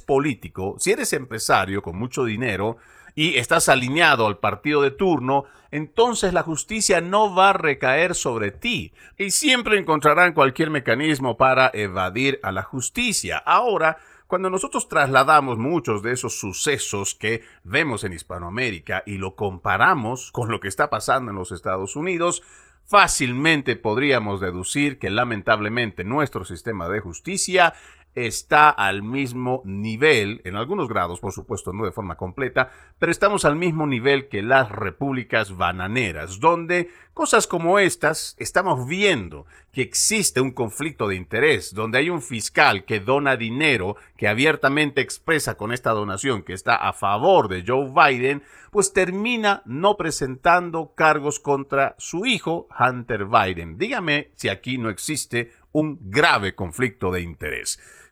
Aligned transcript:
político, 0.00 0.76
si 0.78 0.92
eres 0.92 1.12
empresario 1.12 1.82
con 1.82 1.96
mucho 1.96 2.24
dinero 2.24 2.76
y 3.14 3.36
estás 3.38 3.68
alineado 3.68 4.26
al 4.26 4.38
partido 4.38 4.82
de 4.82 4.90
turno, 4.90 5.44
entonces 5.70 6.32
la 6.32 6.42
justicia 6.42 7.00
no 7.00 7.34
va 7.34 7.50
a 7.50 7.54
recaer 7.54 8.14
sobre 8.14 8.50
ti 8.50 8.92
y 9.16 9.30
siempre 9.30 9.78
encontrarán 9.78 10.34
cualquier 10.34 10.70
mecanismo 10.70 11.36
para 11.36 11.70
evadir 11.72 12.38
a 12.42 12.52
la 12.52 12.62
justicia. 12.62 13.38
Ahora, 13.38 13.98
cuando 14.26 14.50
nosotros 14.50 14.88
trasladamos 14.88 15.56
muchos 15.56 16.02
de 16.02 16.12
esos 16.12 16.38
sucesos 16.38 17.14
que 17.14 17.42
vemos 17.62 18.02
en 18.02 18.12
Hispanoamérica 18.12 19.04
y 19.06 19.18
lo 19.18 19.36
comparamos 19.36 20.32
con 20.32 20.50
lo 20.50 20.58
que 20.58 20.68
está 20.68 20.90
pasando 20.90 21.30
en 21.30 21.36
los 21.36 21.52
Estados 21.52 21.94
Unidos, 21.94 22.42
fácilmente 22.86 23.76
podríamos 23.76 24.40
deducir 24.40 24.98
que 24.98 25.10
lamentablemente 25.10 26.04
nuestro 26.04 26.44
sistema 26.44 26.88
de 26.88 27.00
justicia 27.00 27.74
está 28.16 28.70
al 28.70 29.02
mismo 29.02 29.60
nivel, 29.66 30.40
en 30.44 30.56
algunos 30.56 30.88
grados, 30.88 31.20
por 31.20 31.32
supuesto, 31.32 31.74
no 31.74 31.84
de 31.84 31.92
forma 31.92 32.16
completa, 32.16 32.72
pero 32.98 33.12
estamos 33.12 33.44
al 33.44 33.56
mismo 33.56 33.86
nivel 33.86 34.28
que 34.28 34.42
las 34.42 34.72
repúblicas 34.72 35.54
bananeras, 35.54 36.40
donde 36.40 36.88
cosas 37.12 37.46
como 37.46 37.78
estas 37.78 38.34
estamos 38.38 38.88
viendo 38.88 39.46
que 39.70 39.82
existe 39.82 40.40
un 40.40 40.52
conflicto 40.52 41.08
de 41.08 41.16
interés, 41.16 41.74
donde 41.74 41.98
hay 41.98 42.08
un 42.08 42.22
fiscal 42.22 42.86
que 42.86 43.00
dona 43.00 43.36
dinero, 43.36 43.96
que 44.16 44.28
abiertamente 44.28 45.02
expresa 45.02 45.58
con 45.58 45.70
esta 45.70 45.90
donación 45.90 46.42
que 46.42 46.54
está 46.54 46.74
a 46.76 46.94
favor 46.94 47.48
de 47.48 47.64
Joe 47.66 47.92
Biden, 47.92 48.42
pues 48.70 48.94
termina 48.94 49.60
no 49.66 49.98
presentando 49.98 50.94
cargos 50.94 51.38
contra 51.38 51.94
su 51.98 52.24
hijo, 52.24 52.66
Hunter 52.78 53.26
Biden. 53.26 53.76
Dígame 53.76 54.30
si 54.36 54.48
aquí 54.48 54.78
no 54.78 54.88
existe 54.88 55.52
un 55.72 55.98
grave 56.10 56.54
conflicto 56.54 57.10
de 57.10 57.20
interés. 57.20 57.78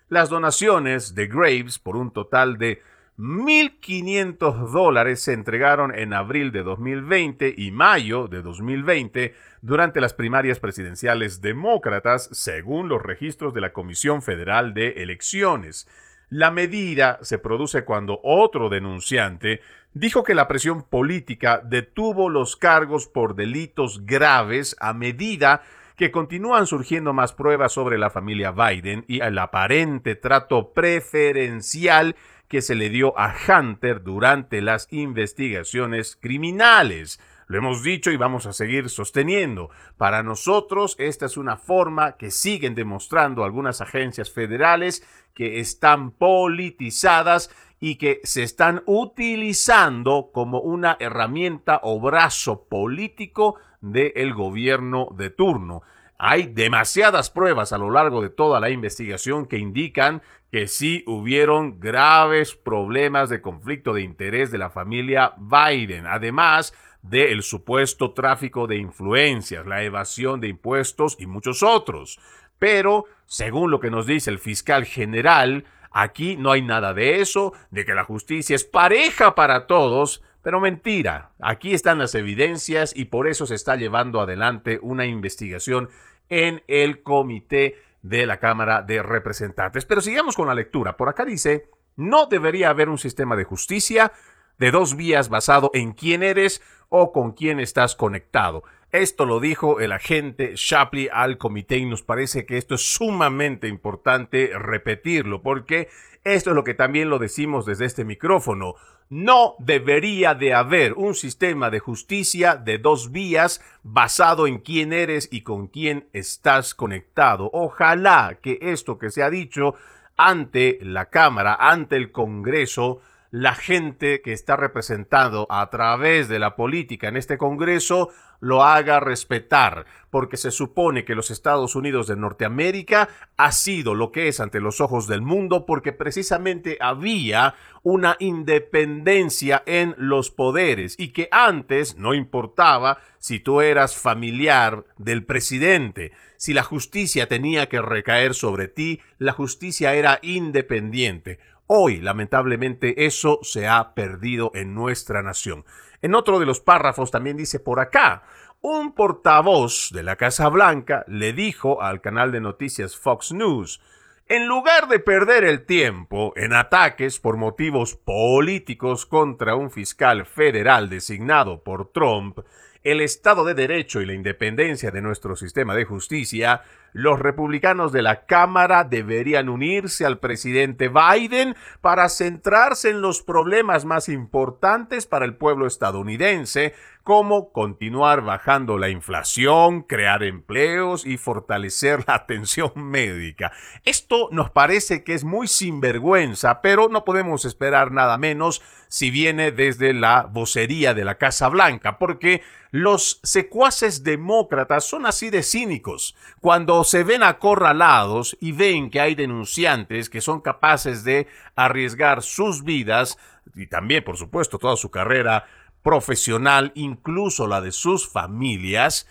Las 0.09 0.31
donaciones 0.31 1.15
de 1.15 1.27
Graves 1.27 1.79
por 1.79 1.97
un 1.97 2.13
total 2.13 2.59
de 2.59 2.81
1.500 3.19 4.71
dólares 4.71 5.21
se 5.21 5.33
entregaron 5.33 5.93
en 5.93 6.13
abril 6.13 6.53
de 6.53 6.63
2020 6.63 7.53
y 7.57 7.73
mayo 7.73 8.29
de 8.29 8.43
2020 8.43 9.35
durante 9.61 10.01
las 10.01 10.15
primarias 10.15 10.61
presidenciales 10.61 11.41
demócratas, 11.41 12.29
según 12.31 12.89
los 12.89 13.03
registros 13.03 13.53
de 13.55 13.61
la 13.61 13.73
Comisión 13.73 14.23
Federal 14.23 14.73
de 14.73 15.03
Elecciones. 15.03 15.89
La 16.31 16.51
medida 16.51 17.19
se 17.23 17.39
produce 17.39 17.85
cuando 17.85 18.21
otro 18.23 18.69
denunciante 18.69 19.63
dijo 19.95 20.25
que 20.25 20.35
la 20.35 20.47
presión 20.47 20.83
política 20.83 21.63
detuvo 21.65 22.29
los 22.29 22.57
cargos 22.57 23.07
por 23.07 23.35
delitos 23.35 24.05
graves 24.05 24.77
a 24.79 24.93
medida 24.93 25.63
que 25.97 26.11
continúan 26.11 26.67
surgiendo 26.67 27.13
más 27.13 27.33
pruebas 27.33 27.73
sobre 27.73 27.99
la 27.99 28.11
familia 28.11 28.53
Biden 28.53 29.05
y 29.09 29.21
el 29.21 29.39
aparente 29.39 30.15
trato 30.15 30.73
preferencial 30.73 32.15
que 32.47 32.63
se 32.63 32.75
le 32.75 32.91
dio 32.91 33.19
a 33.19 33.35
Hunter 33.35 34.03
durante 34.03 34.61
las 34.61 34.87
investigaciones 34.91 36.17
criminales. 36.21 37.21
Lo 37.49 37.57
hemos 37.57 37.83
dicho 37.83 38.11
y 38.11 38.19
vamos 38.19 38.45
a 38.45 38.53
seguir 38.53 38.91
sosteniendo. 38.91 39.71
Para 39.97 40.23
nosotros 40.23 40.95
esta 40.99 41.25
es 41.25 41.39
una 41.39 41.57
forma 41.57 42.19
que 42.19 42.31
siguen 42.31 42.75
demostrando 42.75 43.43
algunas 43.43 43.81
agencias 43.81 44.31
federales 44.31 45.03
que 45.33 45.59
están 45.59 46.11
politizadas 46.11 47.51
y 47.81 47.97
que 47.97 48.21
se 48.23 48.43
están 48.43 48.83
utilizando 48.85 50.31
como 50.31 50.61
una 50.61 50.99
herramienta 51.01 51.81
o 51.83 51.99
brazo 51.99 52.67
político 52.69 53.57
del 53.81 54.35
gobierno 54.35 55.09
de 55.17 55.31
turno. 55.31 55.83
Hay 56.19 56.49
demasiadas 56.49 57.31
pruebas 57.31 57.73
a 57.73 57.79
lo 57.79 57.91
largo 57.91 58.21
de 58.21 58.29
toda 58.29 58.61
la 58.61 58.71
investigación 58.71 59.47
que 59.47 59.57
indican 59.57 60.21
que 60.51 60.67
sí 60.67 61.05
hubieron 61.07 61.79
graves 61.79 62.57
problemas 62.57 63.29
de 63.31 63.41
conflicto 63.41 63.95
de 63.95 64.03
interés 64.03 64.51
de 64.51 64.59
la 64.59 64.69
familia 64.69 65.35
Biden. 65.39 66.07
Además, 66.07 66.75
del 67.03 67.43
supuesto 67.43 68.13
tráfico 68.13 68.67
de 68.67 68.77
influencias, 68.77 69.67
la 69.67 69.83
evasión 69.83 70.41
de 70.41 70.49
impuestos 70.49 71.17
y 71.19 71.27
muchos 71.27 71.63
otros. 71.63 72.19
Pero, 72.59 73.05
según 73.27 73.71
lo 73.71 73.81
que 73.81 73.91
nos 73.91 74.07
dice 74.07 74.31
el 74.31 74.39
fiscal 74.39 74.85
general, 74.85 75.65
aquí 75.91 76.37
no 76.37 76.51
hay 76.53 76.63
nada 76.63 76.93
de 76.95 77.21
eso, 77.21 77.53
de 77.71 77.85
que 77.85 77.95
la 77.95 78.05
justicia 78.05 78.57
es 78.57 78.65
pareja 78.65 79.35
para 79.35 79.67
todos, 79.67 80.23
pero 80.43 80.61
mentira, 80.61 81.33
aquí 81.41 81.75
están 81.75 81.99
las 81.99 82.15
evidencias 82.15 82.97
y 82.97 83.07
por 83.07 83.29
eso 83.29 83.47
se 83.47 83.55
está 83.55 83.77
llevando 83.77 84.21
adelante 84.21 84.79
una 84.83 85.07
investigación 85.07 85.89
en 86.29 86.63
el 86.69 87.03
comité 87.03 87.77
de 88.03 88.27
la 88.27 88.39
Cámara 88.39 88.83
de 88.83 89.03
Representantes. 89.03 89.85
Pero 89.85 90.01
sigamos 90.01 90.37
con 90.37 90.49
la 90.49 90.55
lectura. 90.55 90.97
Por 90.97 91.09
acá 91.09 91.25
dice, 91.25 91.69
no 91.97 92.27
debería 92.27 92.71
haber 92.71 92.89
un 92.89 92.99
sistema 92.99 93.37
de 93.37 93.45
justicia 93.45 94.13
de 94.59 94.71
dos 94.71 94.97
vías 94.97 95.29
basado 95.29 95.71
en 95.75 95.93
quién 95.93 96.23
eres 96.23 96.63
o 96.89 97.13
con 97.13 97.33
quién 97.33 97.61
estás 97.61 97.95
conectado. 97.95 98.65
Esto 98.91 99.27
lo 99.27 99.39
dijo 99.39 99.81
el 99.81 99.93
agente 99.93 100.53
Shapley 100.57 101.11
al 101.13 101.37
comité 101.37 101.77
y 101.77 101.85
nos 101.85 102.03
parece 102.03 102.47
que 102.47 102.57
esto 102.57 102.77
es 102.77 102.95
sumamente 102.95 103.69
importante 103.69 104.51
repetirlo 104.59 105.43
porque 105.43 105.89
esto 106.25 106.51
es 106.51 106.57
lo 106.57 106.65
que 106.65 106.75
también 106.75 107.11
lo 107.11 107.19
decimos 107.19 107.67
desde 107.67 107.85
este 107.85 108.05
micrófono. 108.05 108.77
No 109.11 109.55
debería 109.59 110.35
de 110.35 110.55
haber 110.55 110.95
un 110.95 111.15
sistema 111.15 111.71
de 111.71 111.81
justicia 111.81 112.57
de 112.57 112.79
dos 112.79 113.11
vías 113.11 113.63
basado 113.83 114.47
en 114.47 114.59
quién 114.59 114.93
eres 114.93 115.29
y 115.31 115.43
con 115.43 115.69
quién 115.69 116.09
estás 116.13 116.75
conectado. 116.75 117.51
Ojalá 117.53 118.39
que 118.43 118.59
esto 118.61 118.99
que 118.99 119.11
se 119.11 119.23
ha 119.23 119.31
dicho 119.31 119.75
ante 120.17 120.79
la 120.83 121.07
Cámara, 121.07 121.57
ante 121.59 121.97
el 121.97 122.11
Congreso, 122.11 123.01
la 123.31 123.55
gente 123.55 124.23
que 124.23 124.33
está 124.33 124.57
representado 124.57 125.47
a 125.51 125.69
través 125.71 126.29
de 126.29 126.39
la 126.39 126.57
política 126.57 127.09
en 127.09 127.17
este 127.17 127.37
Congreso 127.37 128.11
lo 128.41 128.63
haga 128.63 129.01
respetar, 129.01 129.85
porque 130.11 130.37
se 130.37 130.51
supone 130.51 131.05
que 131.05 131.15
los 131.15 131.31
Estados 131.31 131.75
Unidos 131.75 132.07
de 132.07 132.17
Norteamérica 132.17 133.09
ha 133.37 133.53
sido 133.53 133.95
lo 133.95 134.13
que 134.13 134.29
es 134.29 134.41
ante 134.41 134.61
los 134.61 134.81
ojos 134.81 135.09
del 135.09 135.23
mundo 135.23 135.67
porque 135.67 135.93
precisamente 135.93 136.79
había 136.81 137.55
una 137.83 138.17
independencia 138.21 139.63
en 139.67 139.95
los 139.99 140.31
poderes 140.31 140.95
y 140.99 141.09
que 141.09 141.29
antes 141.33 141.97
no 141.97 142.15
importaba 142.15 142.99
si 143.19 143.41
tú 143.41 143.61
eras 143.61 143.97
familiar 143.97 144.85
del 144.97 145.25
presidente, 145.25 146.13
si 146.37 146.55
la 146.55 146.63
justicia 146.63 147.27
tenía 147.27 147.69
que 147.69 147.83
recaer 147.83 148.35
sobre 148.35 148.69
ti, 148.69 149.01
la 149.19 149.33
justicia 149.33 149.95
era 149.95 150.21
independiente. 150.23 151.41
Hoy, 151.71 152.01
lamentablemente, 152.01 153.05
eso 153.05 153.41
se 153.43 153.69
ha 153.69 153.93
perdido 153.95 154.51
en 154.55 154.75
nuestra 154.75 155.23
nación. 155.23 155.67
En 156.01 156.15
otro 156.15 156.39
de 156.39 156.47
los 156.47 156.61
párrafos 156.61 157.11
también 157.11 157.37
dice 157.37 157.61
por 157.61 157.79
acá, 157.79 158.23
un 158.63 158.95
portavoz 158.95 159.91
de 159.93 160.03
la 160.03 160.17
Casa 160.17 160.49
Blanca 160.49 161.05
le 161.09 161.35
dijo 161.35 161.83
al 161.83 162.01
canal 162.01 162.33
de 162.33 162.41
noticias 162.41 162.97
Fox 162.97 163.33
News, 163.33 163.83
en 164.29 164.47
lugar 164.47 164.89
de 164.89 164.99
perder 164.99 165.45
el 165.45 165.67
tiempo 165.67 166.33
en 166.37 166.55
ataques 166.55 167.21
por 167.21 167.37
motivos 167.37 167.97
políticos 167.97 169.05
contra 169.05 169.55
un 169.55 169.71
fiscal 169.71 170.25
federal 170.25 170.89
designado 170.89 171.63
por 171.63 171.93
Trump, 171.93 172.39
el 172.83 173.03
Estado 173.03 173.45
de 173.45 173.53
Derecho 173.53 174.01
y 174.01 174.07
la 174.07 174.15
independencia 174.15 174.91
de 174.91 175.03
nuestro 175.03 175.37
sistema 175.37 175.75
de 175.75 175.85
justicia, 175.85 176.63
los 176.99 177.21
republicanos 177.21 177.93
de 177.93 178.03
la 178.03 178.27
Cámara 178.27 178.83
deberían 178.83 179.49
unirse 179.49 180.05
al 180.05 180.19
presidente 180.19 180.89
Biden 180.89 181.55
para 181.81 182.09
centrarse 182.09 182.91
en 182.91 183.03
los 183.03 183.23
problemas 183.23 183.85
más 183.85 184.09
importantes 184.09 185.07
para 185.07 185.25
el 185.25 185.37
pueblo 185.37 185.69
estadounidense, 185.69 186.75
como 187.05 187.53
continuar 187.53 188.23
bajando 188.23 188.79
la 188.79 188.89
inflación, 188.89 189.83
crear 189.83 190.25
empleos 190.25 191.07
y 191.07 191.19
fortalecer 191.19 192.05
la 192.09 192.17
atención 192.17 192.73
médica. 192.75 193.53
Esto 193.85 194.29
nos 194.33 194.51
parece 194.51 195.05
que 195.05 195.15
es 195.15 195.23
muy 195.23 195.47
sinvergüenza, 195.47 196.61
pero 196.61 196.89
no 196.89 197.05
podemos 197.05 197.45
esperar 197.45 197.93
nada 197.93 198.19
menos 198.19 198.61
si 198.89 199.11
viene 199.11 199.53
desde 199.53 199.95
la 199.95 200.29
vocería 200.31 200.95
de 200.95 201.05
la 201.05 201.17
Casa 201.17 201.49
Blanca, 201.49 201.99
porque 201.99 202.43
los 202.71 203.21
secuaces 203.23 204.05
demócratas 204.05 204.85
son 204.85 205.07
así 205.07 205.31
de 205.31 205.43
cínicos. 205.43 206.15
Cuando 206.41 206.85
se 206.89 207.05
ven 207.05 207.23
acorralados 207.23 208.37
y 208.41 208.53
ven 208.53 208.91
que 208.91 209.01
hay 209.01 209.15
denunciantes 209.15 210.09
que 210.11 210.21
son 210.21 210.41
capaces 210.41 211.05
de 211.05 211.29
arriesgar 211.55 212.23
sus 212.23 212.65
vidas 212.65 213.19
y 213.55 213.67
también, 213.67 214.05
por 214.05 214.17
supuesto, 214.17 214.59
toda 214.59 214.77
su 214.77 214.91
carrera 214.91 215.45
profesional, 215.83 216.73
incluso 216.75 217.47
la 217.47 217.61
de 217.61 217.73
sus 217.73 218.09
familias, 218.09 219.07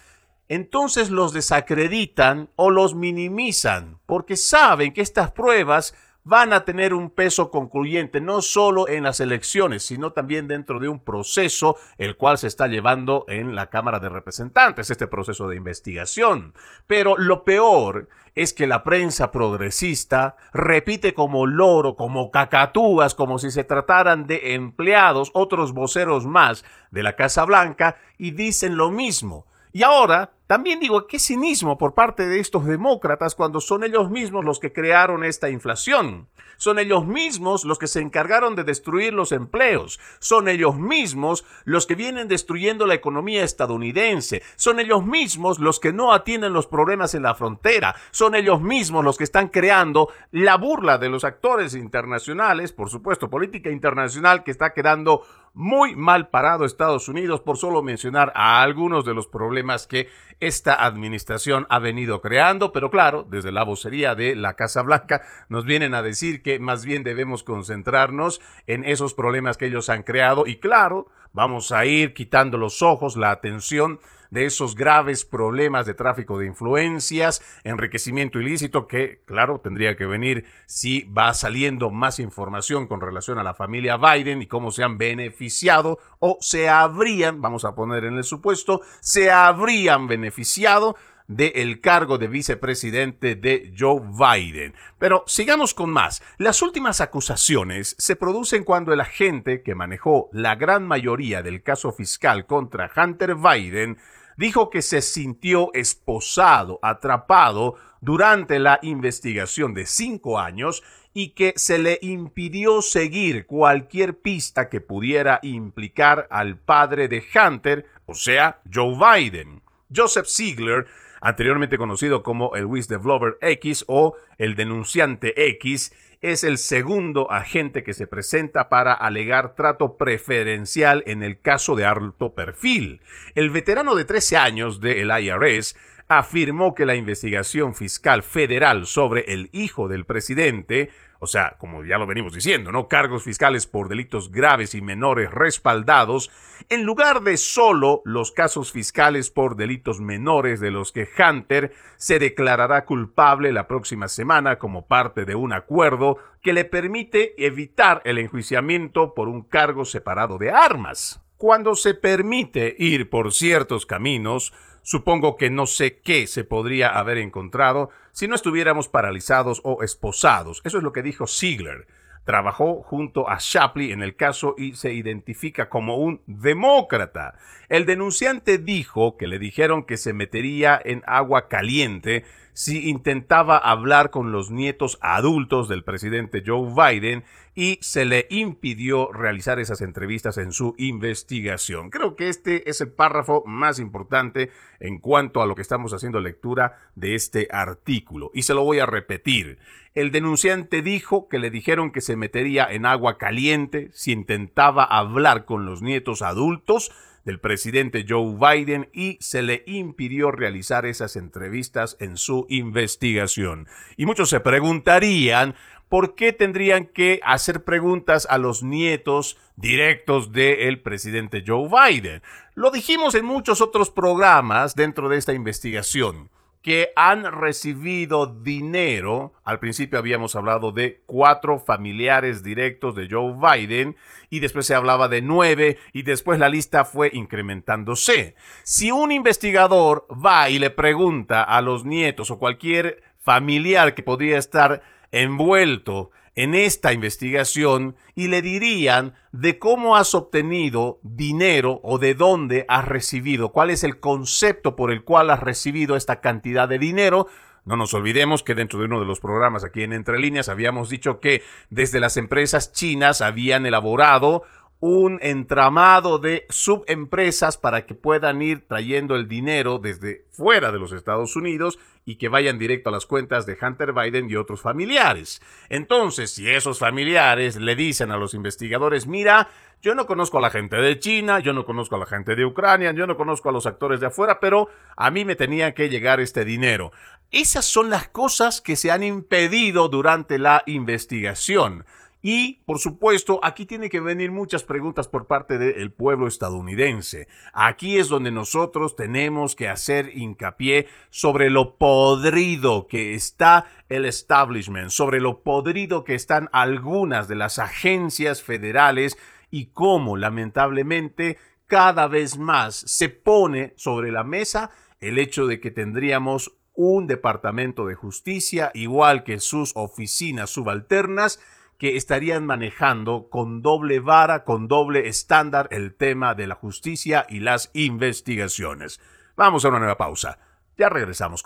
entonces 0.47 1.09
los 1.09 1.33
desacreditan 1.33 2.49
o 2.55 2.69
los 2.69 2.95
minimizan, 2.95 3.99
porque 4.05 4.37
saben 4.37 4.93
que 4.93 5.01
estas 5.01 5.31
pruebas 5.31 5.93
van 6.27 6.51
a 6.51 6.65
tener 6.65 6.93
un 6.93 7.09
peso 7.09 7.49
concluyente 7.49 8.19
no 8.19 8.41
solo 8.41 8.89
en 8.89 9.03
las 9.03 9.21
elecciones, 9.21 9.83
sino 9.83 10.11
también 10.11 10.47
dentro 10.49 10.79
de 10.79 10.89
un 10.89 10.99
proceso 10.99 11.77
el 11.97 12.17
cual 12.17 12.37
se 12.37 12.47
está 12.47 12.67
llevando 12.67 13.23
en 13.29 13.55
la 13.55 13.69
Cámara 13.69 13.99
de 13.99 14.09
Representantes, 14.09 14.89
este 14.89 15.07
proceso 15.07 15.47
de 15.47 15.55
investigación. 15.55 16.53
Pero 16.85 17.15
lo 17.17 17.45
peor 17.45 18.09
es 18.35 18.53
que 18.53 18.67
la 18.67 18.83
prensa 18.83 19.31
progresista 19.31 20.35
repite 20.51 21.13
como 21.13 21.45
loro, 21.45 21.95
como 21.95 22.29
cacatúas, 22.29 23.15
como 23.15 23.39
si 23.39 23.49
se 23.49 23.63
trataran 23.63 24.27
de 24.27 24.53
empleados, 24.53 25.31
otros 25.33 25.71
voceros 25.71 26.25
más 26.25 26.65
de 26.91 27.03
la 27.03 27.15
Casa 27.15 27.45
Blanca, 27.45 27.97
y 28.17 28.31
dicen 28.31 28.75
lo 28.75 28.91
mismo. 28.91 29.47
Y 29.71 29.83
ahora, 29.83 30.31
también 30.47 30.79
digo, 30.79 31.07
qué 31.07 31.19
cinismo 31.19 31.77
por 31.77 31.93
parte 31.93 32.25
de 32.25 32.39
estos 32.39 32.65
demócratas 32.65 33.35
cuando 33.35 33.59
son 33.59 33.83
ellos 33.83 34.09
mismos 34.09 34.45
los 34.45 34.59
que 34.59 34.71
crearon 34.71 35.25
esta 35.25 35.49
inflación. 35.49 36.29
Son 36.55 36.79
ellos 36.79 37.05
mismos 37.05 37.65
los 37.65 37.77
que 37.77 37.87
se 37.87 37.99
encargaron 37.99 38.55
de 38.55 38.63
destruir 38.63 39.13
los 39.13 39.33
empleos. 39.33 39.99
Son 40.19 40.47
ellos 40.47 40.75
mismos 40.75 41.45
los 41.65 41.85
que 41.85 41.95
vienen 41.95 42.29
destruyendo 42.29 42.87
la 42.87 42.95
economía 42.95 43.43
estadounidense. 43.43 44.41
Son 44.55 44.79
ellos 44.79 45.05
mismos 45.05 45.59
los 45.59 45.79
que 45.79 45.93
no 45.93 46.13
atienden 46.13 46.53
los 46.53 46.65
problemas 46.65 47.13
en 47.13 47.23
la 47.23 47.35
frontera. 47.35 47.95
Son 48.11 48.33
ellos 48.33 48.61
mismos 48.61 49.03
los 49.03 49.17
que 49.17 49.25
están 49.25 49.49
creando 49.49 50.09
la 50.31 50.55
burla 50.55 50.97
de 50.97 51.09
los 51.09 51.25
actores 51.25 51.75
internacionales, 51.75 52.71
por 52.71 52.89
supuesto, 52.89 53.29
política 53.29 53.69
internacional 53.69 54.43
que 54.43 54.51
está 54.51 54.73
quedando 54.73 55.23
muy 55.53 55.95
mal 55.95 56.29
parado 56.29 56.65
Estados 56.65 57.09
Unidos, 57.09 57.41
por 57.41 57.57
solo 57.57 57.81
mencionar 57.81 58.31
a 58.35 58.61
algunos 58.61 59.05
de 59.05 59.15
los 59.15 59.27
problemas 59.27 59.87
que 59.87 60.07
esta 60.39 60.85
administración 60.85 61.65
ha 61.69 61.79
venido 61.79 62.21
creando, 62.21 62.71
pero 62.71 62.91
claro, 62.91 63.25
desde 63.29 63.51
la 63.51 63.63
vocería 63.63 64.15
de 64.15 64.35
la 64.35 64.53
Casa 64.53 64.81
Blanca 64.81 65.21
nos 65.49 65.65
vienen 65.65 65.93
a 65.93 66.01
decir 66.01 66.41
que 66.41 66.59
más 66.59 66.85
bien 66.85 67.03
debemos 67.03 67.43
concentrarnos 67.43 68.41
en 68.67 68.83
esos 68.83 69.13
problemas 69.13 69.57
que 69.57 69.65
ellos 69.65 69.89
han 69.89 70.03
creado 70.03 70.45
y 70.45 70.57
claro, 70.57 71.07
vamos 71.33 71.71
a 71.71 71.85
ir 71.85 72.13
quitando 72.13 72.57
los 72.57 72.81
ojos, 72.81 73.17
la 73.17 73.31
atención 73.31 73.99
de 74.31 74.45
esos 74.45 74.75
graves 74.75 75.25
problemas 75.25 75.85
de 75.85 75.93
tráfico 75.93 76.39
de 76.39 76.47
influencias, 76.47 77.41
enriquecimiento 77.63 78.39
ilícito, 78.39 78.87
que 78.87 79.21
claro, 79.25 79.59
tendría 79.59 79.95
que 79.95 80.05
venir 80.05 80.45
si 80.65 81.03
va 81.03 81.33
saliendo 81.33 81.89
más 81.89 82.19
información 82.19 82.87
con 82.87 83.01
relación 83.01 83.39
a 83.39 83.43
la 83.43 83.53
familia 83.53 83.97
Biden 83.97 84.41
y 84.41 84.47
cómo 84.47 84.71
se 84.71 84.83
han 84.83 84.97
beneficiado 84.97 85.99
o 86.19 86.37
se 86.41 86.69
habrían, 86.69 87.41
vamos 87.41 87.65
a 87.65 87.75
poner 87.75 88.05
en 88.05 88.17
el 88.17 88.23
supuesto, 88.23 88.81
se 88.99 89.31
habrían 89.31 90.07
beneficiado 90.07 90.95
del 91.27 91.81
cargo 91.81 92.17
de 92.17 92.27
vicepresidente 92.27 93.35
de 93.35 93.73
Joe 93.77 94.01
Biden. 94.01 94.73
Pero 94.97 95.23
sigamos 95.27 95.73
con 95.73 95.89
más. 95.89 96.23
Las 96.37 96.61
últimas 96.61 97.01
acusaciones 97.01 97.95
se 97.99 98.15
producen 98.15 98.63
cuando 98.63 98.93
el 98.93 99.01
agente 99.01 99.61
que 99.61 99.75
manejó 99.75 100.29
la 100.31 100.55
gran 100.55 100.87
mayoría 100.87 101.43
del 101.43 101.63
caso 101.63 101.91
fiscal 101.91 102.45
contra 102.45 102.89
Hunter 102.95 103.35
Biden 103.35 103.97
dijo 104.37 104.69
que 104.69 104.81
se 104.81 105.01
sintió 105.01 105.71
esposado, 105.73 106.79
atrapado 106.81 107.75
durante 107.99 108.59
la 108.59 108.79
investigación 108.83 109.73
de 109.73 109.85
cinco 109.85 110.39
años 110.39 110.83
y 111.13 111.29
que 111.29 111.53
se 111.55 111.79
le 111.79 111.97
impidió 112.03 112.81
seguir 112.83 113.47
cualquier 113.47 114.19
pista 114.19 114.69
que 114.69 114.81
pudiera 114.81 115.39
implicar 115.41 116.27
al 116.29 116.57
padre 116.57 117.07
de 117.07 117.23
Hunter, 117.35 117.87
o 118.05 118.13
sea, 118.13 118.61
Joe 118.71 118.95
Biden. 118.95 119.63
Joseph 119.93 120.27
Ziegler, 120.27 120.85
anteriormente 121.21 121.77
conocido 121.77 122.23
como 122.23 122.55
el 122.55 122.65
whistleblower 122.65 123.37
X 123.41 123.85
o 123.87 124.15
el 124.37 124.55
denunciante 124.55 125.49
X, 125.49 125.93
es 126.21 126.43
el 126.43 126.57
segundo 126.57 127.31
agente 127.31 127.83
que 127.83 127.93
se 127.93 128.07
presenta 128.07 128.69
para 128.69 128.93
alegar 128.93 129.55
trato 129.55 129.97
preferencial 129.97 131.03
en 131.05 131.21
el 131.21 131.39
caso 131.39 131.75
de 131.75 131.85
alto 131.85 132.33
perfil. 132.33 133.01
El 133.35 133.49
veterano 133.51 133.95
de 133.95 134.05
13 134.05 134.37
años 134.37 134.81
del 134.81 135.11
IRS 135.11 135.75
afirmó 136.07 136.73
que 136.73 136.85
la 136.85 136.95
investigación 136.95 137.75
fiscal 137.75 138.23
federal 138.23 138.85
sobre 138.85 139.33
el 139.33 139.49
hijo 139.51 139.87
del 139.87 140.05
presidente 140.05 140.89
o 141.19 141.27
sea, 141.27 141.55
como 141.57 141.83
ya 141.83 141.97
lo 141.97 142.05
venimos 142.05 142.33
diciendo, 142.33 142.71
¿no? 142.71 142.87
Cargos 142.87 143.23
fiscales 143.23 143.65
por 143.65 143.89
delitos 143.89 144.31
graves 144.31 144.75
y 144.75 144.81
menores 144.81 145.31
respaldados, 145.31 146.29
en 146.69 146.83
lugar 146.83 147.21
de 147.21 147.37
solo 147.37 148.01
los 148.05 148.31
casos 148.31 148.71
fiscales 148.71 149.31
por 149.31 149.55
delitos 149.55 149.99
menores 149.99 150.59
de 150.59 150.71
los 150.71 150.91
que 150.91 151.07
Hunter 151.17 151.73
se 151.97 152.19
declarará 152.19 152.85
culpable 152.85 153.51
la 153.51 153.67
próxima 153.67 154.07
semana 154.07 154.59
como 154.59 154.87
parte 154.87 155.25
de 155.25 155.35
un 155.35 155.53
acuerdo 155.53 156.17
que 156.41 156.53
le 156.53 156.65
permite 156.65 157.33
evitar 157.43 158.01
el 158.05 158.19
enjuiciamiento 158.19 159.13
por 159.15 159.27
un 159.27 159.41
cargo 159.41 159.85
separado 159.85 160.37
de 160.37 160.51
armas. 160.51 161.21
Cuando 161.37 161.75
se 161.75 161.93
permite 161.93 162.75
ir 162.77 163.09
por 163.09 163.31
ciertos 163.31 163.85
caminos, 163.85 164.53
Supongo 164.89 165.35
que 165.35 165.49
no 165.49 165.67
sé 165.67 165.99
qué 165.99 166.27
se 166.27 166.45
podría 166.45 166.87
haber 166.97 167.17
encontrado 167.17 167.89
si 168.13 168.29
no 168.29 168.35
estuviéramos 168.35 168.87
paralizados 168.87 169.59
o 169.65 169.83
esposados. 169.83 170.61
Eso 170.63 170.77
es 170.77 170.83
lo 170.85 170.93
que 170.93 171.03
dijo 171.03 171.27
Ziegler. 171.27 171.87
Trabajó 172.23 172.83
junto 172.83 173.29
a 173.29 173.35
Shapley 173.37 173.91
en 173.91 174.01
el 174.01 174.15
caso 174.15 174.55
y 174.57 174.75
se 174.75 174.93
identifica 174.93 175.67
como 175.67 175.97
un 175.97 176.21
demócrata. 176.25 177.37
El 177.67 177.85
denunciante 177.85 178.59
dijo 178.59 179.17
que 179.17 179.27
le 179.27 179.39
dijeron 179.39 179.83
que 179.83 179.97
se 179.97 180.13
metería 180.13 180.81
en 180.81 181.03
agua 181.05 181.49
caliente 181.49 182.23
si 182.57 182.89
intentaba 182.89 183.59
hablar 183.59 184.09
con 184.09 184.31
los 184.31 184.49
nietos 184.49 184.97
adultos 185.01 185.69
del 185.69 185.83
presidente 185.83 186.41
Joe 186.43 186.73
Biden 186.73 187.23
y 187.53 187.77
se 187.81 188.03
le 188.03 188.25
impidió 188.31 189.11
realizar 189.13 189.59
esas 189.59 189.81
entrevistas 189.81 190.39
en 190.39 190.51
su 190.51 190.73
investigación. 190.79 191.91
Creo 191.91 192.15
que 192.15 192.29
este 192.29 192.67
es 192.67 192.81
el 192.81 192.91
párrafo 192.91 193.43
más 193.45 193.77
importante 193.77 194.49
en 194.79 194.97
cuanto 194.97 195.43
a 195.43 195.45
lo 195.45 195.53
que 195.53 195.61
estamos 195.61 195.93
haciendo 195.93 196.19
lectura 196.19 196.79
de 196.95 197.13
este 197.13 197.47
artículo. 197.51 198.31
Y 198.33 198.41
se 198.41 198.55
lo 198.55 198.63
voy 198.63 198.79
a 198.79 198.87
repetir. 198.87 199.59
El 199.93 200.11
denunciante 200.11 200.81
dijo 200.81 201.29
que 201.29 201.37
le 201.37 201.51
dijeron 201.51 201.91
que 201.91 202.01
se 202.01 202.15
metería 202.15 202.65
en 202.67 202.87
agua 202.87 203.19
caliente 203.19 203.91
si 203.93 204.13
intentaba 204.13 204.83
hablar 204.83 205.45
con 205.45 205.67
los 205.67 205.83
nietos 205.83 206.23
adultos 206.23 206.91
del 207.27 207.41
presidente 207.41 208.05
Joe 208.07 208.37
Biden 208.39 208.89
y 208.93 209.17
se 209.19 209.41
le 209.41 209.63
impidió 209.67 210.31
realizar 210.31 210.85
esas 210.85 211.17
entrevistas 211.17 211.97
en 211.99 212.15
su 212.15 212.45
investigación. 212.47 213.67
Y 213.97 214.05
muchos 214.05 214.29
se 214.29 214.39
preguntarían 214.39 215.53
por 215.89 216.15
qué 216.15 216.31
tendrían 216.31 216.85
que 216.85 217.19
hacer 217.23 217.65
preguntas 217.65 218.27
a 218.29 218.37
los 218.37 218.63
nietos 218.63 219.37
directos 219.57 220.31
del 220.31 220.81
presidente 220.81 221.43
Joe 221.45 221.67
Biden. 221.69 222.21
Lo 222.55 222.71
dijimos 222.71 223.13
en 223.13 223.25
muchos 223.25 223.59
otros 223.59 223.91
programas 223.91 224.73
dentro 224.75 225.09
de 225.09 225.17
esta 225.17 225.33
investigación 225.33 226.29
que 226.67 226.91
han 226.97 227.23
recibido 227.31 228.27
dinero. 228.27 229.31
Al 229.45 229.57
principio 229.57 229.99
habíamos 229.99 230.35
hablado 230.35 230.73
de 230.73 231.01
cuatro 231.05 231.59
familiares 231.59 232.43
directos 232.43 232.93
de 232.93 233.07
Joe 233.09 233.35
Biden 233.39 233.95
y 234.29 234.41
después 234.41 234.65
se 234.65 234.75
hablaba 234.75 235.07
de 235.07 235.21
nueve 235.21 235.77
y 235.93 236.01
después 236.01 236.39
la 236.39 236.49
lista 236.49 236.83
fue 236.83 237.09
incrementándose. 237.13 238.35
Si 238.63 238.91
un 238.91 239.13
investigador 239.13 240.07
va 240.11 240.49
y 240.49 240.59
le 240.59 240.69
pregunta 240.69 241.41
a 241.41 241.61
los 241.61 241.85
nietos 241.85 242.31
o 242.31 242.37
cualquier 242.37 243.01
familiar 243.17 243.95
que 243.95 244.03
podría 244.03 244.37
estar 244.37 244.81
envuelto 245.13 246.11
en 246.37 246.53
esta 246.53 246.93
investigación 246.93 247.95
y 248.13 248.27
le 248.27 248.43
dirían 248.43 249.15
de 249.31 249.57
cómo 249.57 249.97
has 249.97 250.13
obtenido 250.13 250.99
dinero 251.01 251.81
o 251.83 251.97
de 251.97 252.13
dónde 252.13 252.63
has 252.69 252.85
recibido, 252.85 253.51
cuál 253.51 253.71
es 253.71 253.83
el 253.83 253.99
concepto 253.99 254.75
por 254.75 254.91
el 254.91 255.03
cual 255.03 255.31
has 255.31 255.39
recibido 255.39 255.95
esta 255.95 256.21
cantidad 256.21 256.69
de 256.69 256.77
dinero. 256.77 257.27
No 257.65 257.75
nos 257.75 257.93
olvidemos 257.95 258.43
que 258.43 258.53
dentro 258.53 258.77
de 258.77 258.85
uno 258.85 258.99
de 258.99 259.07
los 259.07 259.19
programas 259.19 259.63
aquí 259.63 259.81
en 259.81 259.93
Entre 259.93 260.19
Líneas 260.19 260.47
habíamos 260.47 260.89
dicho 260.89 261.19
que 261.19 261.41
desde 261.71 261.99
las 261.99 262.17
empresas 262.17 262.71
chinas 262.71 263.21
habían 263.21 263.65
elaborado 263.65 264.43
un 264.79 265.19
entramado 265.21 266.19
de 266.19 266.45
subempresas 266.49 267.57
para 267.57 267.85
que 267.85 267.95
puedan 267.95 268.41
ir 268.41 268.67
trayendo 268.67 269.15
el 269.15 269.27
dinero 269.27 269.79
desde 269.79 270.25
fuera 270.31 270.71
de 270.71 270.79
los 270.79 270.91
Estados 270.91 271.35
Unidos 271.35 271.79
y 272.05 272.15
que 272.15 272.29
vayan 272.29 272.59
directo 272.59 272.89
a 272.89 272.93
las 272.93 273.05
cuentas 273.05 273.45
de 273.45 273.57
Hunter 273.59 273.91
Biden 273.91 274.29
y 274.29 274.35
otros 274.35 274.61
familiares. 274.61 275.41
Entonces, 275.69 276.31
si 276.31 276.49
esos 276.49 276.79
familiares 276.79 277.57
le 277.57 277.75
dicen 277.75 278.11
a 278.11 278.17
los 278.17 278.33
investigadores, 278.33 279.07
mira, 279.07 279.49
yo 279.81 279.93
no 279.93 280.05
conozco 280.05 280.37
a 280.37 280.41
la 280.41 280.49
gente 280.49 280.75
de 280.77 280.99
China, 280.99 281.39
yo 281.39 281.53
no 281.53 281.65
conozco 281.65 281.95
a 281.95 281.99
la 281.99 282.05
gente 282.05 282.35
de 282.35 282.45
Ucrania, 282.45 282.91
yo 282.93 283.07
no 283.07 283.17
conozco 283.17 283.49
a 283.49 283.51
los 283.51 283.65
actores 283.65 283.99
de 283.99 284.07
afuera, 284.07 284.39
pero 284.39 284.69
a 284.95 285.11
mí 285.11 285.25
me 285.25 285.35
tenía 285.35 285.73
que 285.73 285.89
llegar 285.89 286.19
este 286.19 286.45
dinero. 286.45 286.91
Esas 287.29 287.65
son 287.65 287.89
las 287.89 288.07
cosas 288.07 288.61
que 288.61 288.75
se 288.75 288.89
han 288.89 289.03
impedido 289.03 289.89
durante 289.89 290.39
la 290.39 290.63
investigación. 290.65 291.85
Y, 292.29 292.61
por 292.65 292.79
supuesto, 292.79 293.39
aquí 293.41 293.65
tiene 293.65 293.89
que 293.89 294.01
venir 294.01 294.33
muchas 294.33 294.65
preguntas 294.65 295.07
por 295.07 295.27
parte 295.27 295.57
del 295.57 295.93
pueblo 295.93 296.27
estadounidense. 296.27 297.29
Aquí 297.53 297.99
es 297.99 298.09
donde 298.09 298.31
nosotros 298.31 298.97
tenemos 298.97 299.55
que 299.55 299.69
hacer 299.69 300.11
hincapié 300.13 300.87
sobre 301.09 301.49
lo 301.49 301.77
podrido 301.77 302.89
que 302.89 303.13
está 303.13 303.67
el 303.87 304.03
establishment, 304.03 304.89
sobre 304.89 305.21
lo 305.21 305.41
podrido 305.41 306.03
que 306.03 306.15
están 306.15 306.49
algunas 306.51 307.29
de 307.29 307.35
las 307.35 307.59
agencias 307.59 308.43
federales 308.43 309.17
y 309.49 309.67
cómo, 309.67 310.17
lamentablemente, 310.17 311.37
cada 311.65 312.09
vez 312.09 312.37
más 312.37 312.75
se 312.75 313.07
pone 313.07 313.71
sobre 313.77 314.11
la 314.11 314.25
mesa 314.25 314.69
el 314.99 315.17
hecho 315.17 315.47
de 315.47 315.61
que 315.61 315.71
tendríamos 315.71 316.57
un 316.73 317.07
departamento 317.07 317.87
de 317.87 317.95
justicia, 317.95 318.69
igual 318.73 319.23
que 319.23 319.39
sus 319.39 319.71
oficinas 319.75 320.49
subalternas, 320.49 321.39
que 321.77 321.95
estarían 321.95 322.45
manejando 322.45 323.29
con 323.29 323.61
doble 323.61 323.99
vara, 323.99 324.43
con 324.43 324.67
doble 324.67 325.07
estándar 325.07 325.67
el 325.71 325.95
tema 325.95 326.35
de 326.35 326.47
la 326.47 326.55
justicia 326.55 327.25
y 327.29 327.39
las 327.39 327.69
investigaciones. 327.73 328.99
Vamos 329.35 329.65
a 329.65 329.69
una 329.69 329.79
nueva 329.79 329.97
pausa. 329.97 330.39
Ya 330.77 330.89
regresamos. 330.89 331.43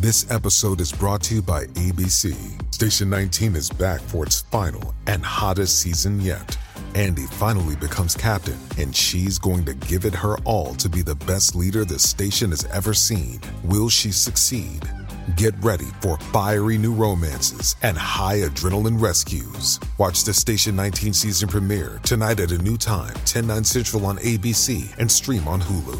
This 0.00 0.30
episode 0.30 0.80
is 0.80 0.92
brought 0.92 1.22
to 1.24 1.34
you 1.34 1.42
by 1.42 1.66
ABC. 1.74 2.32
Station 2.72 3.10
19 3.10 3.56
is 3.56 3.68
back 3.68 4.00
for 4.00 4.24
its 4.24 4.42
final 4.42 4.94
and 5.08 5.24
hottest 5.24 5.80
season 5.80 6.20
yet. 6.20 6.56
Andy 6.94 7.26
finally 7.26 7.74
becomes 7.74 8.14
captain, 8.14 8.58
and 8.78 8.94
she's 8.94 9.40
going 9.40 9.64
to 9.64 9.74
give 9.74 10.04
it 10.04 10.14
her 10.14 10.36
all 10.44 10.74
to 10.74 10.88
be 10.88 11.02
the 11.02 11.16
best 11.26 11.56
leader 11.56 11.84
the 11.84 11.98
station 11.98 12.50
has 12.50 12.64
ever 12.66 12.94
seen. 12.94 13.40
Will 13.64 13.88
she 13.88 14.12
succeed? 14.12 14.88
Get 15.36 15.52
ready 15.62 15.88
for 16.00 16.16
fiery 16.32 16.78
new 16.78 16.94
romances 16.94 17.76
and 17.82 17.98
high 17.98 18.38
adrenaline 18.38 18.98
rescues. 18.98 19.78
Watch 19.98 20.24
the 20.24 20.32
Station 20.32 20.74
19 20.74 21.12
season 21.12 21.50
premiere 21.50 22.00
tonight 22.02 22.40
at 22.40 22.50
a 22.50 22.56
new 22.56 22.78
time, 22.78 23.14
10 23.26 23.46
9 23.46 23.62
Central 23.62 24.06
on 24.06 24.16
ABC 24.18 24.98
and 24.98 25.10
stream 25.10 25.46
on 25.46 25.60
Hulu. 25.60 25.98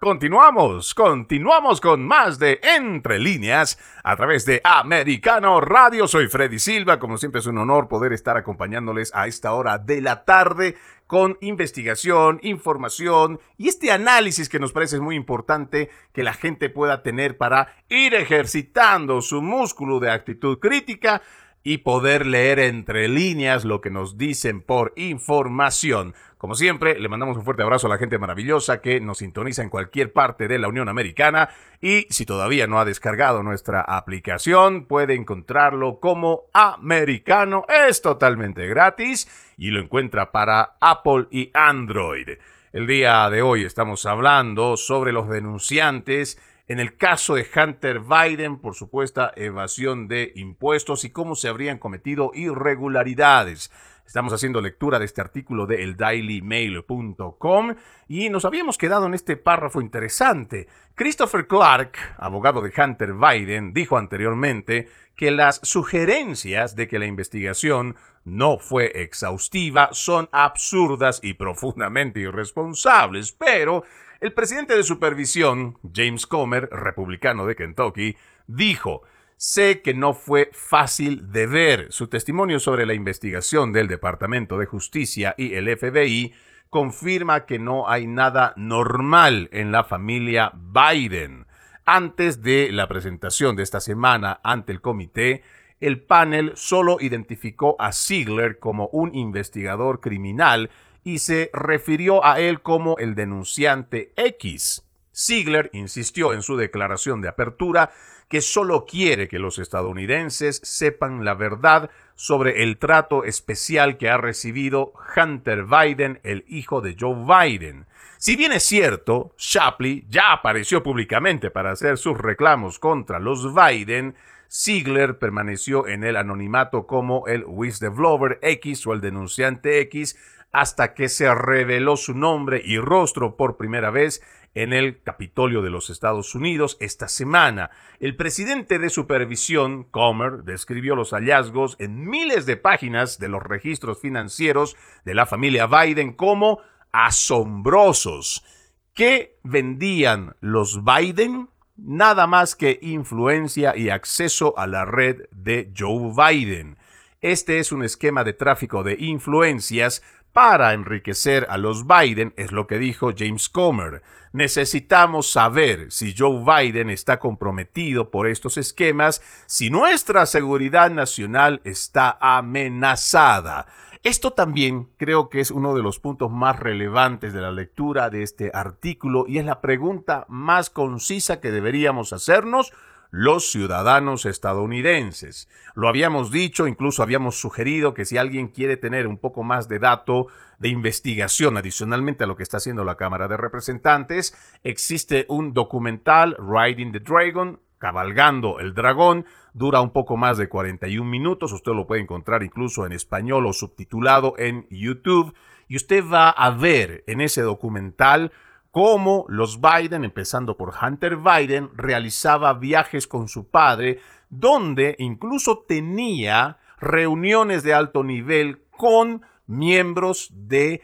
Continuamos, 0.00 0.94
continuamos 0.94 1.80
con 1.80 2.04
más 2.04 2.40
de 2.40 2.58
Entre 2.64 3.20
líneas 3.20 3.78
a 4.02 4.16
través 4.16 4.44
de 4.44 4.60
Americano 4.64 5.60
Radio. 5.60 6.08
Soy 6.08 6.26
Freddy 6.26 6.58
Silva, 6.58 6.98
como 6.98 7.16
siempre 7.16 7.38
es 7.38 7.46
un 7.46 7.58
honor 7.58 7.86
poder 7.86 8.12
estar 8.12 8.36
acompañándoles 8.36 9.14
a 9.14 9.28
esta 9.28 9.52
hora 9.52 9.78
de 9.78 10.00
la 10.00 10.24
tarde 10.24 10.74
con 11.12 11.36
investigación, 11.42 12.40
información 12.42 13.38
y 13.58 13.68
este 13.68 13.92
análisis 13.92 14.48
que 14.48 14.58
nos 14.58 14.72
parece 14.72 14.98
muy 14.98 15.14
importante 15.14 15.90
que 16.14 16.22
la 16.22 16.32
gente 16.32 16.70
pueda 16.70 17.02
tener 17.02 17.36
para 17.36 17.68
ir 17.90 18.14
ejercitando 18.14 19.20
su 19.20 19.42
músculo 19.42 20.00
de 20.00 20.10
actitud 20.10 20.58
crítica 20.58 21.20
y 21.62 21.78
poder 21.78 22.24
leer 22.24 22.60
entre 22.60 23.08
líneas 23.08 23.66
lo 23.66 23.82
que 23.82 23.90
nos 23.90 24.16
dicen 24.16 24.62
por 24.62 24.94
información. 24.96 26.14
Como 26.42 26.56
siempre, 26.56 26.98
le 26.98 27.08
mandamos 27.08 27.36
un 27.36 27.44
fuerte 27.44 27.62
abrazo 27.62 27.86
a 27.86 27.90
la 27.90 27.98
gente 27.98 28.18
maravillosa 28.18 28.80
que 28.80 28.98
nos 29.00 29.18
sintoniza 29.18 29.62
en 29.62 29.68
cualquier 29.68 30.12
parte 30.12 30.48
de 30.48 30.58
la 30.58 30.66
Unión 30.66 30.88
Americana 30.88 31.50
y 31.80 32.08
si 32.10 32.26
todavía 32.26 32.66
no 32.66 32.80
ha 32.80 32.84
descargado 32.84 33.44
nuestra 33.44 33.80
aplicación, 33.80 34.86
puede 34.86 35.14
encontrarlo 35.14 36.00
como 36.00 36.46
americano. 36.52 37.64
Es 37.68 38.02
totalmente 38.02 38.66
gratis 38.66 39.28
y 39.56 39.70
lo 39.70 39.78
encuentra 39.78 40.32
para 40.32 40.74
Apple 40.80 41.28
y 41.30 41.52
Android. 41.54 42.30
El 42.72 42.88
día 42.88 43.30
de 43.30 43.42
hoy 43.42 43.62
estamos 43.62 44.04
hablando 44.04 44.76
sobre 44.76 45.12
los 45.12 45.28
denunciantes 45.28 46.40
en 46.66 46.80
el 46.80 46.96
caso 46.96 47.36
de 47.36 47.46
Hunter 47.54 48.00
Biden 48.00 48.58
por 48.58 48.74
supuesta 48.74 49.32
evasión 49.36 50.08
de 50.08 50.32
impuestos 50.34 51.04
y 51.04 51.10
cómo 51.10 51.36
se 51.36 51.46
habrían 51.48 51.78
cometido 51.78 52.32
irregularidades. 52.34 53.70
Estamos 54.06 54.32
haciendo 54.32 54.60
lectura 54.60 54.98
de 54.98 55.04
este 55.04 55.20
artículo 55.20 55.66
de 55.66 55.82
eldailymail.com 55.84 57.74
y 58.08 58.28
nos 58.28 58.44
habíamos 58.44 58.76
quedado 58.76 59.06
en 59.06 59.14
este 59.14 59.36
párrafo 59.36 59.80
interesante. 59.80 60.68
Christopher 60.94 61.46
Clark, 61.46 61.96
abogado 62.18 62.60
de 62.60 62.72
Hunter 62.76 63.14
Biden, 63.14 63.72
dijo 63.72 63.96
anteriormente 63.96 64.88
que 65.16 65.30
las 65.30 65.60
sugerencias 65.62 66.76
de 66.76 66.88
que 66.88 66.98
la 66.98 67.06
investigación 67.06 67.96
no 68.24 68.58
fue 68.58 69.02
exhaustiva 69.02 69.88
son 69.92 70.28
absurdas 70.32 71.20
y 71.22 71.34
profundamente 71.34 72.20
irresponsables, 72.20 73.32
pero 73.32 73.84
El 74.22 74.32
presidente 74.34 74.76
de 74.76 74.84
supervisión, 74.84 75.78
James 75.92 76.28
Comer, 76.28 76.68
republicano 76.70 77.44
de 77.44 77.56
Kentucky, 77.56 78.16
dijo, 78.46 79.02
Sé 79.44 79.82
que 79.82 79.92
no 79.92 80.14
fue 80.14 80.50
fácil 80.52 81.32
de 81.32 81.48
ver. 81.48 81.88
Su 81.90 82.06
testimonio 82.06 82.60
sobre 82.60 82.86
la 82.86 82.94
investigación 82.94 83.72
del 83.72 83.88
Departamento 83.88 84.56
de 84.56 84.66
Justicia 84.66 85.34
y 85.36 85.54
el 85.54 85.66
FBI 85.76 86.32
confirma 86.70 87.44
que 87.44 87.58
no 87.58 87.88
hay 87.88 88.06
nada 88.06 88.54
normal 88.56 89.48
en 89.50 89.72
la 89.72 89.82
familia 89.82 90.52
Biden. 90.54 91.46
Antes 91.84 92.40
de 92.42 92.70
la 92.70 92.86
presentación 92.86 93.56
de 93.56 93.64
esta 93.64 93.80
semana 93.80 94.38
ante 94.44 94.70
el 94.70 94.80
comité, 94.80 95.42
el 95.80 96.00
panel 96.00 96.52
solo 96.54 96.98
identificó 97.00 97.74
a 97.80 97.92
Ziegler 97.92 98.60
como 98.60 98.90
un 98.92 99.12
investigador 99.12 99.98
criminal 100.00 100.70
y 101.02 101.18
se 101.18 101.50
refirió 101.52 102.24
a 102.24 102.38
él 102.38 102.62
como 102.62 102.96
el 102.98 103.16
denunciante 103.16 104.12
X. 104.14 104.86
Ziegler 105.12 105.68
insistió 105.72 106.32
en 106.32 106.42
su 106.42 106.56
declaración 106.56 107.20
de 107.20 107.28
apertura 107.28 107.90
que 108.32 108.40
solo 108.40 108.86
quiere 108.86 109.28
que 109.28 109.38
los 109.38 109.58
estadounidenses 109.58 110.62
sepan 110.64 111.22
la 111.22 111.34
verdad 111.34 111.90
sobre 112.14 112.62
el 112.62 112.78
trato 112.78 113.24
especial 113.24 113.98
que 113.98 114.08
ha 114.08 114.16
recibido 114.16 114.94
Hunter 115.14 115.66
Biden, 115.66 116.18
el 116.22 116.42
hijo 116.48 116.80
de 116.80 116.96
Joe 116.98 117.26
Biden. 117.26 117.84
Si 118.16 118.34
bien 118.36 118.52
es 118.52 118.62
cierto, 118.62 119.34
Shapley 119.36 120.06
ya 120.08 120.32
apareció 120.32 120.82
públicamente 120.82 121.50
para 121.50 121.72
hacer 121.72 121.98
sus 121.98 122.16
reclamos 122.16 122.78
contra 122.78 123.18
los 123.18 123.54
Biden, 123.54 124.14
Ziegler 124.50 125.18
permaneció 125.18 125.86
en 125.86 126.02
el 126.02 126.16
anonimato 126.16 126.86
como 126.86 127.26
el 127.26 127.44
whistleblower 127.46 128.38
X 128.40 128.86
o 128.86 128.94
el 128.94 129.02
denunciante 129.02 129.78
X 129.80 130.16
hasta 130.52 130.94
que 130.94 131.08
se 131.08 131.34
reveló 131.34 131.96
su 131.96 132.14
nombre 132.14 132.62
y 132.64 132.78
rostro 132.78 133.36
por 133.36 133.56
primera 133.56 133.90
vez 133.90 134.22
en 134.54 134.72
el 134.74 135.02
Capitolio 135.02 135.62
de 135.62 135.70
los 135.70 135.88
Estados 135.88 136.34
Unidos 136.34 136.76
esta 136.78 137.08
semana. 137.08 137.70
El 138.00 138.16
presidente 138.16 138.78
de 138.78 138.90
supervisión, 138.90 139.84
Comer, 139.84 140.44
describió 140.44 140.94
los 140.94 141.12
hallazgos 141.12 141.76
en 141.78 142.06
miles 142.06 142.44
de 142.44 142.58
páginas 142.58 143.18
de 143.18 143.28
los 143.28 143.42
registros 143.42 144.00
financieros 144.00 144.76
de 145.04 145.14
la 145.14 145.24
familia 145.24 145.66
Biden 145.66 146.12
como 146.12 146.60
asombrosos. 146.92 148.44
¿Qué 148.92 149.38
vendían 149.42 150.36
los 150.40 150.84
Biden? 150.84 151.48
Nada 151.76 152.26
más 152.26 152.54
que 152.54 152.78
influencia 152.82 153.74
y 153.74 153.88
acceso 153.88 154.56
a 154.58 154.66
la 154.66 154.84
red 154.84 155.22
de 155.30 155.72
Joe 155.74 156.12
Biden. 156.14 156.76
Este 157.22 157.58
es 157.58 157.72
un 157.72 157.82
esquema 157.84 158.24
de 158.24 158.34
tráfico 158.34 158.82
de 158.82 158.96
influencias 158.98 160.02
para 160.32 160.72
enriquecer 160.72 161.46
a 161.50 161.58
los 161.58 161.86
Biden, 161.86 162.32
es 162.36 162.52
lo 162.52 162.66
que 162.66 162.78
dijo 162.78 163.12
James 163.16 163.48
Comer. 163.48 164.02
Necesitamos 164.32 165.30
saber 165.30 165.90
si 165.90 166.14
Joe 166.16 166.42
Biden 166.42 166.88
está 166.88 167.18
comprometido 167.18 168.10
por 168.10 168.26
estos 168.26 168.56
esquemas, 168.56 169.22
si 169.46 169.68
nuestra 169.68 170.24
seguridad 170.24 170.90
nacional 170.90 171.60
está 171.64 172.16
amenazada. 172.20 173.66
Esto 174.02 174.32
también 174.32 174.88
creo 174.96 175.28
que 175.28 175.40
es 175.40 175.50
uno 175.50 175.74
de 175.74 175.82
los 175.82 176.00
puntos 176.00 176.30
más 176.30 176.58
relevantes 176.58 177.32
de 177.32 177.40
la 177.40 177.52
lectura 177.52 178.10
de 178.10 178.24
este 178.24 178.50
artículo 178.52 179.26
y 179.28 179.38
es 179.38 179.44
la 179.44 179.60
pregunta 179.60 180.24
más 180.28 180.70
concisa 180.70 181.40
que 181.40 181.52
deberíamos 181.52 182.12
hacernos 182.12 182.72
los 183.12 183.50
ciudadanos 183.50 184.24
estadounidenses. 184.24 185.46
Lo 185.74 185.88
habíamos 185.88 186.30
dicho, 186.30 186.66
incluso 186.66 187.02
habíamos 187.02 187.38
sugerido 187.38 187.92
que 187.92 188.06
si 188.06 188.16
alguien 188.16 188.48
quiere 188.48 188.78
tener 188.78 189.06
un 189.06 189.18
poco 189.18 189.42
más 189.42 189.68
de 189.68 189.78
dato 189.78 190.28
de 190.58 190.70
investigación 190.70 191.58
adicionalmente 191.58 192.24
a 192.24 192.26
lo 192.26 192.36
que 192.36 192.42
está 192.42 192.56
haciendo 192.56 192.84
la 192.84 192.96
Cámara 192.96 193.28
de 193.28 193.36
Representantes, 193.36 194.34
existe 194.64 195.26
un 195.28 195.52
documental, 195.52 196.36
Riding 196.38 196.92
the 196.92 197.00
Dragon, 197.00 197.60
Cabalgando 197.76 198.60
el 198.60 198.72
Dragón, 198.72 199.26
dura 199.52 199.82
un 199.82 199.92
poco 199.92 200.16
más 200.16 200.38
de 200.38 200.48
41 200.48 201.08
minutos, 201.08 201.52
usted 201.52 201.72
lo 201.72 201.86
puede 201.86 202.00
encontrar 202.00 202.42
incluso 202.42 202.86
en 202.86 202.92
español 202.92 203.44
o 203.44 203.52
subtitulado 203.52 204.34
en 204.38 204.66
YouTube, 204.70 205.34
y 205.68 205.76
usted 205.76 206.02
va 206.08 206.30
a 206.30 206.50
ver 206.50 207.04
en 207.06 207.20
ese 207.20 207.42
documental 207.42 208.32
cómo 208.72 209.26
los 209.28 209.60
Biden, 209.60 210.02
empezando 210.02 210.56
por 210.56 210.74
Hunter 210.82 211.18
Biden, 211.18 211.70
realizaba 211.76 212.54
viajes 212.54 213.06
con 213.06 213.28
su 213.28 213.48
padre, 213.48 214.00
donde 214.30 214.96
incluso 214.98 215.64
tenía 215.68 216.58
reuniones 216.80 217.62
de 217.62 217.74
alto 217.74 218.02
nivel 218.02 218.64
con 218.76 219.22
miembros 219.46 220.30
de 220.34 220.82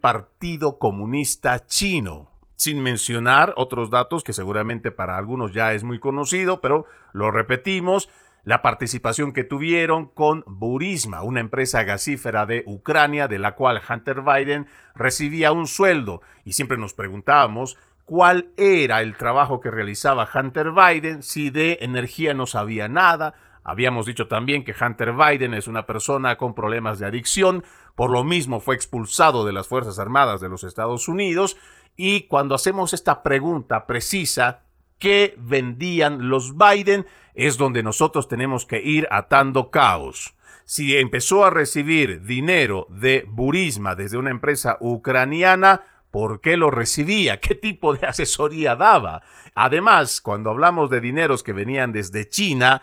Partido 0.00 0.78
Comunista 0.78 1.66
Chino. 1.66 2.30
Sin 2.56 2.82
mencionar 2.82 3.52
otros 3.58 3.90
datos 3.90 4.24
que 4.24 4.32
seguramente 4.32 4.90
para 4.90 5.18
algunos 5.18 5.52
ya 5.52 5.74
es 5.74 5.84
muy 5.84 6.00
conocido, 6.00 6.62
pero 6.62 6.86
lo 7.12 7.30
repetimos, 7.30 8.08
la 8.46 8.62
participación 8.62 9.32
que 9.32 9.42
tuvieron 9.42 10.06
con 10.06 10.44
Burisma, 10.46 11.24
una 11.24 11.40
empresa 11.40 11.82
gasífera 11.82 12.46
de 12.46 12.62
Ucrania 12.64 13.26
de 13.26 13.40
la 13.40 13.56
cual 13.56 13.82
Hunter 13.90 14.22
Biden 14.22 14.68
recibía 14.94 15.50
un 15.50 15.66
sueldo. 15.66 16.22
Y 16.44 16.52
siempre 16.52 16.78
nos 16.78 16.94
preguntábamos 16.94 17.76
cuál 18.04 18.50
era 18.56 19.02
el 19.02 19.16
trabajo 19.16 19.58
que 19.58 19.72
realizaba 19.72 20.28
Hunter 20.32 20.70
Biden, 20.70 21.24
si 21.24 21.50
de 21.50 21.78
energía 21.80 22.34
no 22.34 22.46
sabía 22.46 22.86
nada. 22.86 23.34
Habíamos 23.64 24.06
dicho 24.06 24.28
también 24.28 24.62
que 24.62 24.76
Hunter 24.80 25.12
Biden 25.12 25.52
es 25.52 25.66
una 25.66 25.84
persona 25.84 26.36
con 26.36 26.54
problemas 26.54 27.00
de 27.00 27.06
adicción, 27.06 27.64
por 27.96 28.12
lo 28.12 28.22
mismo 28.22 28.60
fue 28.60 28.76
expulsado 28.76 29.44
de 29.44 29.52
las 29.52 29.66
Fuerzas 29.66 29.98
Armadas 29.98 30.40
de 30.40 30.48
los 30.48 30.62
Estados 30.62 31.08
Unidos. 31.08 31.56
Y 31.96 32.28
cuando 32.28 32.54
hacemos 32.54 32.94
esta 32.94 33.24
pregunta 33.24 33.88
precisa, 33.88 34.65
¿qué 34.98 35.34
vendían 35.38 36.28
los 36.28 36.56
Biden? 36.56 37.06
es 37.36 37.58
donde 37.58 37.82
nosotros 37.82 38.28
tenemos 38.28 38.66
que 38.66 38.80
ir 38.82 39.06
atando 39.10 39.70
caos. 39.70 40.34
Si 40.64 40.96
empezó 40.96 41.44
a 41.44 41.50
recibir 41.50 42.22
dinero 42.22 42.88
de 42.90 43.24
Burisma 43.28 43.94
desde 43.94 44.16
una 44.16 44.30
empresa 44.30 44.78
ucraniana, 44.80 45.82
¿por 46.10 46.40
qué 46.40 46.56
lo 46.56 46.70
recibía? 46.70 47.38
¿Qué 47.38 47.54
tipo 47.54 47.94
de 47.94 48.06
asesoría 48.08 48.74
daba? 48.74 49.22
Además, 49.54 50.20
cuando 50.20 50.50
hablamos 50.50 50.90
de 50.90 51.00
dineros 51.00 51.42
que 51.42 51.52
venían 51.52 51.92
desde 51.92 52.28
China, 52.28 52.82